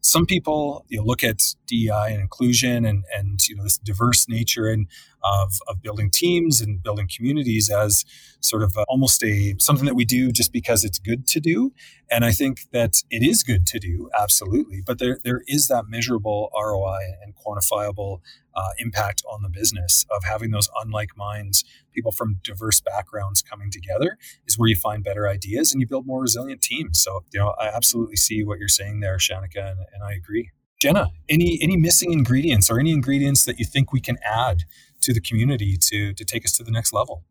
some 0.06 0.24
people 0.24 0.84
you 0.88 0.98
know, 0.98 1.04
look 1.04 1.24
at 1.24 1.54
DEI 1.66 2.12
and 2.12 2.20
inclusion 2.20 2.84
and, 2.84 3.04
and 3.12 3.40
you 3.48 3.56
know 3.56 3.64
this 3.64 3.78
diverse 3.78 4.28
nature 4.28 4.68
and 4.68 4.86
of, 5.24 5.58
of 5.66 5.82
building 5.82 6.10
teams 6.10 6.60
and 6.60 6.80
building 6.80 7.08
communities 7.14 7.68
as 7.68 8.04
sort 8.40 8.62
of 8.62 8.76
a, 8.76 8.84
almost 8.88 9.24
a 9.24 9.56
something 9.58 9.84
that 9.84 9.96
we 9.96 10.04
do 10.04 10.30
just 10.30 10.52
because 10.52 10.84
it's 10.84 11.00
good 11.00 11.26
to 11.26 11.40
do. 11.40 11.72
And 12.08 12.24
I 12.24 12.30
think 12.30 12.70
that 12.70 13.02
it 13.10 13.24
is 13.24 13.42
good 13.42 13.66
to 13.66 13.80
do, 13.80 14.08
absolutely. 14.16 14.80
But 14.86 15.00
there, 15.00 15.18
there 15.24 15.42
is 15.48 15.66
that 15.66 15.86
measurable 15.88 16.50
ROI 16.54 17.00
and 17.24 17.34
quantifiable 17.34 18.20
uh, 18.56 18.70
impact 18.78 19.22
on 19.30 19.42
the 19.42 19.48
business 19.48 20.06
of 20.10 20.24
having 20.24 20.50
those 20.50 20.68
unlike 20.82 21.16
minds, 21.16 21.64
people 21.92 22.10
from 22.10 22.40
diverse 22.42 22.80
backgrounds 22.80 23.42
coming 23.42 23.70
together 23.70 24.18
is 24.46 24.58
where 24.58 24.68
you 24.68 24.76
find 24.76 25.04
better 25.04 25.28
ideas 25.28 25.72
and 25.72 25.80
you 25.80 25.86
build 25.86 26.06
more 26.06 26.22
resilient 26.22 26.62
teams. 26.62 27.00
So, 27.00 27.22
you 27.32 27.38
know, 27.38 27.54
I 27.60 27.68
absolutely 27.68 28.16
see 28.16 28.42
what 28.42 28.58
you're 28.58 28.68
saying 28.68 29.00
there, 29.00 29.18
Shanika, 29.18 29.70
and, 29.70 29.80
and 29.92 30.02
I 30.02 30.12
agree. 30.12 30.50
Jenna, 30.80 31.10
any 31.28 31.58
any 31.62 31.76
missing 31.76 32.12
ingredients 32.12 32.70
or 32.70 32.78
any 32.78 32.92
ingredients 32.92 33.44
that 33.46 33.58
you 33.58 33.64
think 33.64 33.92
we 33.92 34.00
can 34.00 34.18
add 34.22 34.64
to 35.02 35.14
the 35.14 35.20
community 35.20 35.76
to 35.80 36.12
to 36.12 36.24
take 36.24 36.44
us 36.44 36.56
to 36.58 36.64
the 36.64 36.70
next 36.70 36.92
level? 36.92 37.24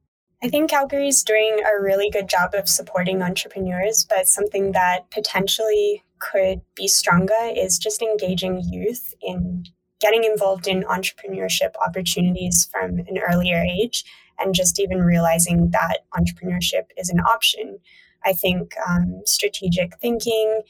I 0.43 0.49
think 0.49 0.69
Calgary 0.69 1.07
is 1.07 1.23
doing 1.23 1.59
a 1.65 1.81
really 1.81 2.09
good 2.09 2.27
job 2.27 2.53
of 2.53 2.67
supporting 2.67 3.21
entrepreneurs, 3.21 4.05
but 4.07 4.27
something 4.27 4.73
that 4.73 5.09
potentially 5.09 6.03
could 6.19 6.61
be 6.75 6.87
stronger 6.87 7.33
is 7.55 7.79
just 7.79 8.01
engaging 8.01 8.61
youth 8.61 9.13
in 9.21 9.63
getting 10.05 10.23
involved 10.23 10.67
in 10.67 10.83
entrepreneurship 10.83 11.71
opportunities 11.83 12.69
from 12.71 12.99
an 12.99 13.17
earlier 13.27 13.65
age 13.81 14.03
and 14.37 14.53
just 14.53 14.79
even 14.79 14.99
realizing 14.99 15.71
that 15.71 16.05
entrepreneurship 16.13 16.83
is 16.95 17.09
an 17.09 17.19
option. 17.21 17.79
I 18.23 18.33
think 18.33 18.75
um, 18.87 19.21
strategic 19.25 19.97
thinking 19.97 20.61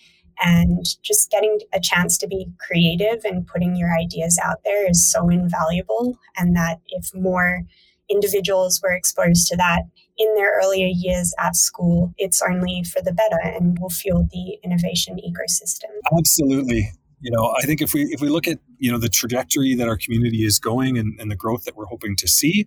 and 0.41 0.86
just 1.04 1.30
getting 1.32 1.60
a 1.74 1.82
chance 1.82 2.17
to 2.19 2.28
be 2.28 2.48
creative 2.65 3.26
and 3.26 3.45
putting 3.45 3.76
your 3.76 3.93
ideas 3.93 4.39
out 4.41 4.62
there 4.63 4.89
is 4.89 5.12
so 5.12 5.28
invaluable. 5.28 6.17
And 6.38 6.56
that 6.56 6.80
if 6.88 7.13
more 7.13 7.63
individuals 8.10 8.82
were 8.82 8.93
exposed 8.93 9.48
to 9.48 9.58
that 9.58 9.82
in 10.17 10.34
their 10.36 10.62
earlier 10.63 10.88
years 10.88 11.34
at 11.39 11.58
school, 11.58 12.13
it's 12.17 12.41
only 12.41 12.86
for 12.86 13.02
the 13.02 13.12
better 13.12 13.39
and 13.43 13.78
will 13.80 13.89
fuel 13.89 14.30
the 14.32 14.60
innovation 14.63 15.17
ecosystem. 15.17 15.91
Absolutely 16.17 16.89
you 17.26 17.32
know 17.32 17.54
i 17.58 17.62
think 17.65 17.82
if 17.82 17.93
we 17.93 18.04
if 18.13 18.21
we 18.21 18.30
look 18.30 18.48
at 18.48 18.60
you 18.80 18.92
know 18.92 18.98
the 18.98 19.10
trajectory 19.10 19.76
that 19.76 19.88
our 19.88 19.98
community 19.98 20.46
is 20.46 20.60
going 20.60 20.98
and, 20.98 21.20
and 21.20 21.32
the 21.32 21.36
growth 21.36 21.64
that 21.66 21.76
we're 21.76 21.86
hoping 21.86 22.16
to 22.16 22.28
see 22.28 22.66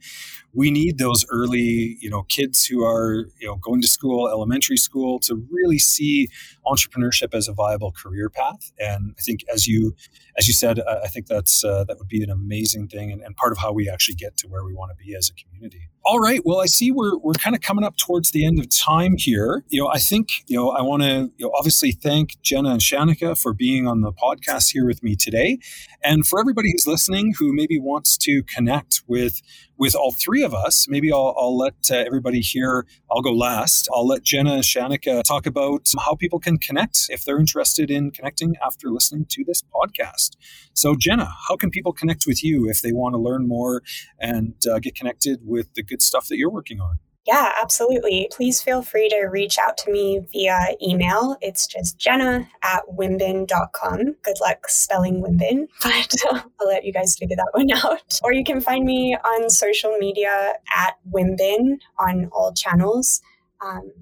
we 0.54 0.70
need 0.70 0.98
those 0.98 1.24
early 1.30 1.96
you 2.00 2.10
know 2.10 2.22
kids 2.24 2.66
who 2.66 2.84
are 2.84 3.26
you 3.38 3.46
know 3.46 3.56
going 3.56 3.80
to 3.80 3.88
school 3.88 4.28
elementary 4.28 4.76
school 4.76 5.18
to 5.18 5.46
really 5.50 5.78
see 5.78 6.28
entrepreneurship 6.66 7.34
as 7.34 7.48
a 7.48 7.52
viable 7.52 7.92
career 7.92 8.28
path. 8.28 8.72
And 8.78 9.14
i 9.18 9.22
think 9.22 9.40
as 9.52 9.66
you 9.66 9.94
as 10.36 10.46
you 10.46 10.54
said 10.54 10.80
i 10.80 11.08
think 11.08 11.26
that's 11.26 11.64
uh, 11.64 11.84
that 11.84 11.98
would 11.98 12.08
be 12.08 12.22
an 12.22 12.30
amazing 12.30 12.88
thing 12.88 13.12
and, 13.12 13.22
and 13.22 13.36
part 13.36 13.52
of 13.52 13.58
how 13.58 13.72
we 13.72 13.88
actually 13.88 14.14
get 14.14 14.36
to 14.38 14.48
where 14.48 14.64
we 14.64 14.74
want 14.74 14.90
to 14.90 15.04
be 15.04 15.14
as 15.14 15.30
a 15.30 15.34
community. 15.34 15.88
All 16.04 16.20
right 16.20 16.40
well 16.44 16.60
i 16.60 16.66
see 16.66 16.90
we're, 16.90 17.18
we're 17.18 17.34
kind 17.34 17.54
of 17.54 17.62
coming 17.62 17.84
up 17.84 17.96
towards 17.96 18.30
the 18.30 18.44
end 18.44 18.58
of 18.58 18.68
time 18.68 19.16
here. 19.16 19.64
You 19.68 19.82
know 19.82 19.88
i 19.88 19.98
think 19.98 20.28
you 20.46 20.56
know 20.56 20.70
i 20.70 20.82
want 20.82 21.02
to 21.02 21.30
you 21.36 21.46
know, 21.46 21.52
obviously 21.56 21.92
thank 21.92 22.40
jenna 22.42 22.70
and 22.70 22.80
shanika 22.80 23.40
for 23.40 23.52
being 23.52 23.86
on 23.86 24.00
the 24.00 24.12
podcast 24.12 24.72
here 24.72 24.86
with 24.86 25.02
me 25.02 25.14
today 25.14 25.58
and 26.02 26.26
for 26.26 26.40
everybody 26.40 26.72
who's 26.72 26.86
listening 26.86 27.34
who 27.38 27.52
maybe 27.52 27.78
wants 27.78 28.16
to 28.18 28.42
connect 28.42 29.02
with 29.06 29.40
with 29.76 29.94
all 29.94 30.10
three 30.12 30.42
of 30.42 30.52
us, 30.52 30.86
maybe 30.88 31.12
I'll, 31.12 31.34
I'll 31.38 31.56
let 31.56 31.74
uh, 31.90 31.96
everybody 31.96 32.40
here, 32.40 32.84
I'll 33.10 33.22
go 33.22 33.32
last. 33.32 33.88
I'll 33.94 34.06
let 34.06 34.24
Jenna 34.24 34.58
Shanika 34.58 35.22
talk 35.22 35.46
about 35.46 35.88
how 36.04 36.16
people 36.16 36.40
can 36.40 36.58
connect 36.58 37.06
if 37.10 37.24
they're 37.24 37.38
interested 37.38 37.90
in 37.90 38.10
connecting 38.10 38.56
after 38.64 38.90
listening 38.90 39.26
to 39.30 39.44
this 39.44 39.62
podcast. 39.62 40.36
So, 40.74 40.96
Jenna, 40.96 41.32
how 41.48 41.56
can 41.56 41.70
people 41.70 41.92
connect 41.92 42.26
with 42.26 42.42
you 42.42 42.68
if 42.68 42.82
they 42.82 42.92
want 42.92 43.14
to 43.14 43.18
learn 43.18 43.46
more 43.46 43.82
and 44.18 44.54
uh, 44.68 44.80
get 44.80 44.96
connected 44.96 45.40
with 45.44 45.72
the 45.74 45.82
good 45.84 46.02
stuff 46.02 46.26
that 46.28 46.38
you're 46.38 46.50
working 46.50 46.80
on? 46.80 46.98
Yeah, 47.28 47.52
absolutely. 47.60 48.26
Please 48.32 48.62
feel 48.62 48.80
free 48.80 49.10
to 49.10 49.26
reach 49.26 49.58
out 49.58 49.76
to 49.78 49.92
me 49.92 50.22
via 50.32 50.74
email. 50.82 51.36
It's 51.42 51.66
just 51.66 51.98
jenna 51.98 52.48
at 52.62 52.84
wimbin.com. 52.90 54.16
Good 54.22 54.40
luck 54.40 54.66
spelling 54.70 55.22
Wimbin, 55.22 55.68
but 55.82 56.14
I'll 56.32 56.66
let 56.66 56.86
you 56.86 56.92
guys 56.92 57.18
figure 57.18 57.36
that 57.36 57.50
one 57.52 57.70
out. 57.84 58.18
Or 58.24 58.32
you 58.32 58.44
can 58.44 58.62
find 58.62 58.86
me 58.86 59.14
on 59.14 59.50
social 59.50 59.94
media 59.98 60.54
at 60.74 60.94
Wimbin 61.12 61.76
on 61.98 62.30
all 62.32 62.54
channels. 62.54 63.20
Um, 63.62 63.92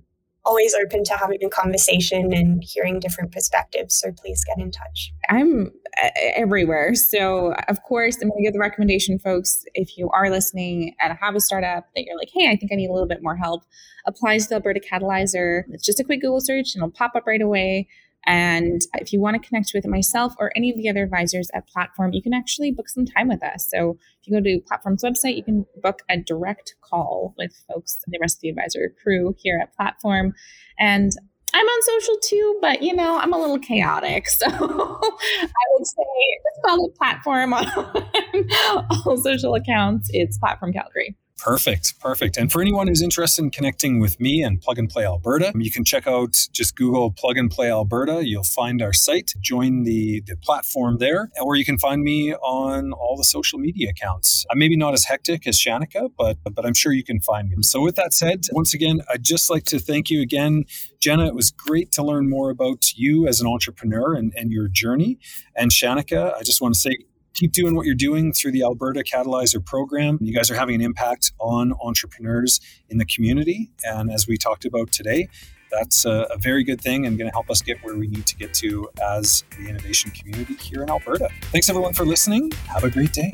always 0.47 0.75
open 0.75 1.05
to 1.05 1.15
having 1.15 1.43
a 1.45 1.49
conversation 1.49 2.33
and 2.33 2.63
hearing 2.65 3.01
different 3.01 3.33
perspectives. 3.33 3.95
So 3.97 4.13
please 4.13 4.45
get 4.45 4.59
in 4.59 4.71
touch. 4.71 5.13
I'm 5.29 5.73
uh, 6.03 6.09
everywhere. 6.35 6.95
So, 6.95 7.55
of 7.69 7.83
course, 7.83 8.17
I'm 8.23 8.29
going 8.29 8.43
to 8.43 8.47
give 8.47 8.53
the 8.53 8.61
recommendation, 8.61 9.19
folks. 9.19 9.65
If 9.75 9.99
you 9.99 10.09
are 10.11 10.31
listening 10.31 10.95
and 11.01 11.17
have 11.21 11.35
a 11.35 11.41
startup 11.41 11.87
that 11.95 12.05
you're 12.05 12.17
like, 12.17 12.31
hey, 12.33 12.49
I 12.49 12.57
think 12.57 12.73
I 12.73 12.77
need 12.77 12.89
a 12.89 12.93
little 12.93 13.09
bit 13.09 13.23
more 13.23 13.37
help, 13.37 13.65
applies 14.07 14.45
to 14.45 14.49
the 14.51 14.55
Alberta 14.57 14.81
Catalyzer. 14.81 15.65
It's 15.71 15.85
just 15.85 16.01
a 16.01 16.05
quick 16.05 16.21
Google 16.21 16.41
search 16.41 16.75
and 16.75 16.83
it'll 16.83 16.93
pop 16.93 17.13
up 17.17 17.27
right 17.27 17.43
away. 17.43 17.89
And 18.27 18.83
if 18.95 19.13
you 19.13 19.21
want 19.21 19.41
to 19.41 19.49
connect 19.49 19.71
with 19.73 19.87
myself 19.87 20.35
or 20.39 20.53
any 20.57 20.71
of 20.71 20.77
the 20.77 20.89
other 20.89 21.05
advisors 21.05 21.49
at 21.55 21.69
Platform, 21.69 22.13
you 22.13 22.23
can 22.23 22.35
actually 22.35 22.73
book 22.73 22.89
some 22.89 23.07
time 23.07 23.29
with 23.29 23.43
us. 23.43 23.69
So 23.73 23.99
if 24.21 24.27
you 24.27 24.37
go 24.37 24.43
to 24.43 24.61
Platform's 24.67 25.05
website, 25.05 25.37
you 25.37 25.45
can 25.45 25.65
book 25.83 26.03
a 26.11 26.17
direct 26.19 26.75
call 26.81 27.35
with 27.39 27.53
folks 27.73 27.99
the 28.07 28.19
rest 28.21 28.39
of 28.39 28.41
the 28.43 28.49
advisor 28.51 28.93
crew 29.03 29.35
here 29.39 29.61
at 29.63 29.75
Platform. 29.77 30.35
And 30.79 31.13
I'm 31.55 31.67
on 31.67 31.83
social 31.83 32.17
too, 32.23 32.59
but 32.61 32.83
you 32.83 32.95
know, 32.95 33.19
I'm 33.19 33.33
a 33.33 33.39
little 33.39 33.59
chaotic. 33.59 34.27
So 34.37 34.47
I 34.47 35.67
would 35.73 35.87
say 35.87 36.05
let's 36.45 36.69
follow 36.69 36.89
Platform 36.91 37.55
on 37.55 37.67
all 39.07 39.17
social 39.17 39.55
accounts. 39.55 40.11
It's 40.13 40.37
Platform 40.37 40.73
Calgary. 40.73 41.17
Perfect, 41.39 42.01
perfect. 42.01 42.39
And 42.39 42.51
for 42.51 42.63
anyone 42.63 42.89
who's 42.89 43.03
interested 43.03 43.43
in 43.43 43.51
connecting 43.51 44.01
with 44.01 44.19
me 44.19 44.43
and 44.43 44.61
Plug 44.61 44.79
and 44.79 44.89
Play 44.89 45.05
Alberta, 45.05 45.53
you 45.55 45.71
can 45.71 45.85
check 45.85 46.07
out 46.07 46.35
just 46.53 46.75
Google 46.77 47.13
Plug 47.13 47.37
and 47.37 47.51
Play 47.51 47.71
Alberta. 47.71 48.27
You'll 48.27 48.43
find 48.43 48.81
our 48.81 48.95
site, 48.95 49.35
join 49.41 49.85
the, 49.85 50.23
the 50.27 50.37
platform 50.37 50.97
there, 50.99 51.31
or 51.41 51.55
you 51.55 51.65
can 51.65 51.77
find 51.79 52.03
me 52.03 52.35
on 52.35 52.93
all 52.93 53.17
the 53.17 53.25
social 53.25 53.59
media 53.59 53.91
accounts. 53.91 54.47
I'm 54.51 54.59
maybe 54.59 54.77
not 54.77 54.95
as 54.95 55.05
hectic 55.05 55.47
as 55.47 55.59
Shanika, 55.59 56.11
but 56.17 56.39
but 56.51 56.65
I'm 56.65 56.75
sure 56.75 56.93
you 56.93 57.05
can 57.05 57.21
find 57.21 57.51
me. 57.51 57.57
So 57.61 57.83
with 57.83 57.97
that 57.97 58.15
said, 58.15 58.47
once 58.53 58.73
again, 58.73 59.03
I'd 59.13 59.23
just 59.23 59.51
like 59.51 59.65
to 59.67 59.79
thank 59.79 60.11
you 60.11 60.23
again, 60.23 60.65
Jenna. 61.01 61.27
It 61.27 61.35
was 61.35 61.51
great 61.51 61.93
to 61.93 62.03
learn 62.03 62.31
more 62.31 62.49
about 62.51 62.95
you 62.97 63.29
as 63.29 63.41
an 63.41 63.47
entrepreneur 63.47 64.15
and, 64.15 64.33
and 64.37 64.51
your 64.51 64.69
journey. 64.69 65.19
And 65.55 65.71
Shanika, 65.71 66.35
I 66.35 66.43
just 66.43 66.63
want 66.63 66.75
to 66.75 66.81
say 66.81 66.97
keep 67.37 67.53
doing 67.53 67.77
what 67.77 67.87
you're 67.87 67.95
doing 67.95 68.33
through 68.33 68.53
the 68.53 68.63
Alberta 68.63 69.05
Catalyzer 69.05 69.65
program. 69.65 70.19
You 70.21 70.35
guys 70.35 70.51
are 70.51 70.55
having 70.55 70.75
an 70.75 70.81
impact 70.81 71.33
on 71.39 71.75
entrepreneurs 71.83 72.61
in 72.89 72.99
the 72.99 73.05
community. 73.05 73.71
And 73.85 74.11
as 74.11 74.27
we 74.27 74.37
talked 74.37 74.65
about 74.65 74.91
today, 74.91 75.29
that's 75.71 76.05
a, 76.05 76.27
a 76.31 76.39
very 76.39 76.65
good 76.65 76.81
thing 76.81 77.07
and 77.07 77.19
going 77.19 77.29
to 77.29 77.35
help 77.35 77.51
us 77.51 77.61
get 77.61 77.83
where 77.85 77.97
we 77.97 78.07
need 78.07 78.27
to 78.27 78.37
get 78.37 78.55
to 78.55 78.89
as 79.03 79.45
the 79.59 79.69
innovation 79.69 80.11
community 80.13 80.55
here 80.55 80.83
in 80.83 80.91
Alberta. 80.91 81.29
Thanks 81.53 81.69
everyone 81.69 81.93
for 81.93 82.07
listening. 82.07 82.51
Have 82.69 82.85
a 82.85 82.91
great 82.91 83.13
day. 83.13 83.33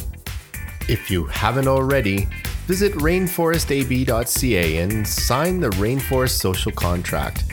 If 0.88 1.10
you 1.10 1.26
haven't 1.26 1.68
already, 1.68 2.26
visit 2.66 2.92
rainforestab.ca 2.94 4.76
and 4.78 5.06
sign 5.06 5.60
the 5.60 5.70
Rainforest 5.70 6.40
Social 6.40 6.72
Contract. 6.72 7.44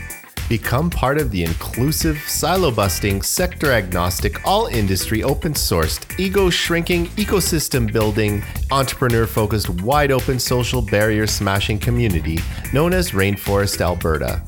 Become 0.50 0.90
part 0.90 1.20
of 1.20 1.30
the 1.30 1.44
inclusive, 1.44 2.18
silo 2.26 2.72
busting, 2.72 3.22
sector 3.22 3.72
agnostic, 3.72 4.44
all 4.48 4.66
industry 4.66 5.22
open 5.22 5.54
sourced, 5.54 6.20
ego 6.20 6.50
shrinking, 6.50 7.06
ecosystem 7.10 7.94
building, 7.94 8.44
entrepreneur 8.72 9.28
focused, 9.28 9.70
wide 9.70 10.12
open 10.12 10.40
social 10.40 10.82
barrier 10.82 11.28
smashing 11.28 11.78
community 11.78 12.40
known 12.74 12.94
as 12.94 13.12
Rainforest 13.12 13.80
Alberta. 13.80 14.42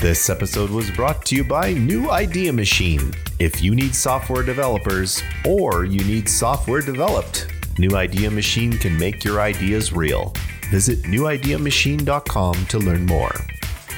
This 0.00 0.28
episode 0.28 0.70
was 0.70 0.90
brought 0.90 1.24
to 1.26 1.36
you 1.36 1.44
by 1.44 1.72
New 1.72 2.10
Idea 2.10 2.52
Machine. 2.52 3.14
If 3.38 3.62
you 3.62 3.76
need 3.76 3.94
software 3.94 4.42
developers 4.42 5.22
or 5.46 5.84
you 5.84 6.02
need 6.02 6.28
software 6.28 6.82
developed, 6.82 7.46
New 7.78 7.94
Idea 7.94 8.28
Machine 8.28 8.72
can 8.72 8.98
make 8.98 9.22
your 9.22 9.40
ideas 9.40 9.92
real. 9.92 10.34
Visit 10.70 11.02
newideamachine.com 11.02 12.66
to 12.66 12.78
learn 12.78 13.06
more. 13.06 13.32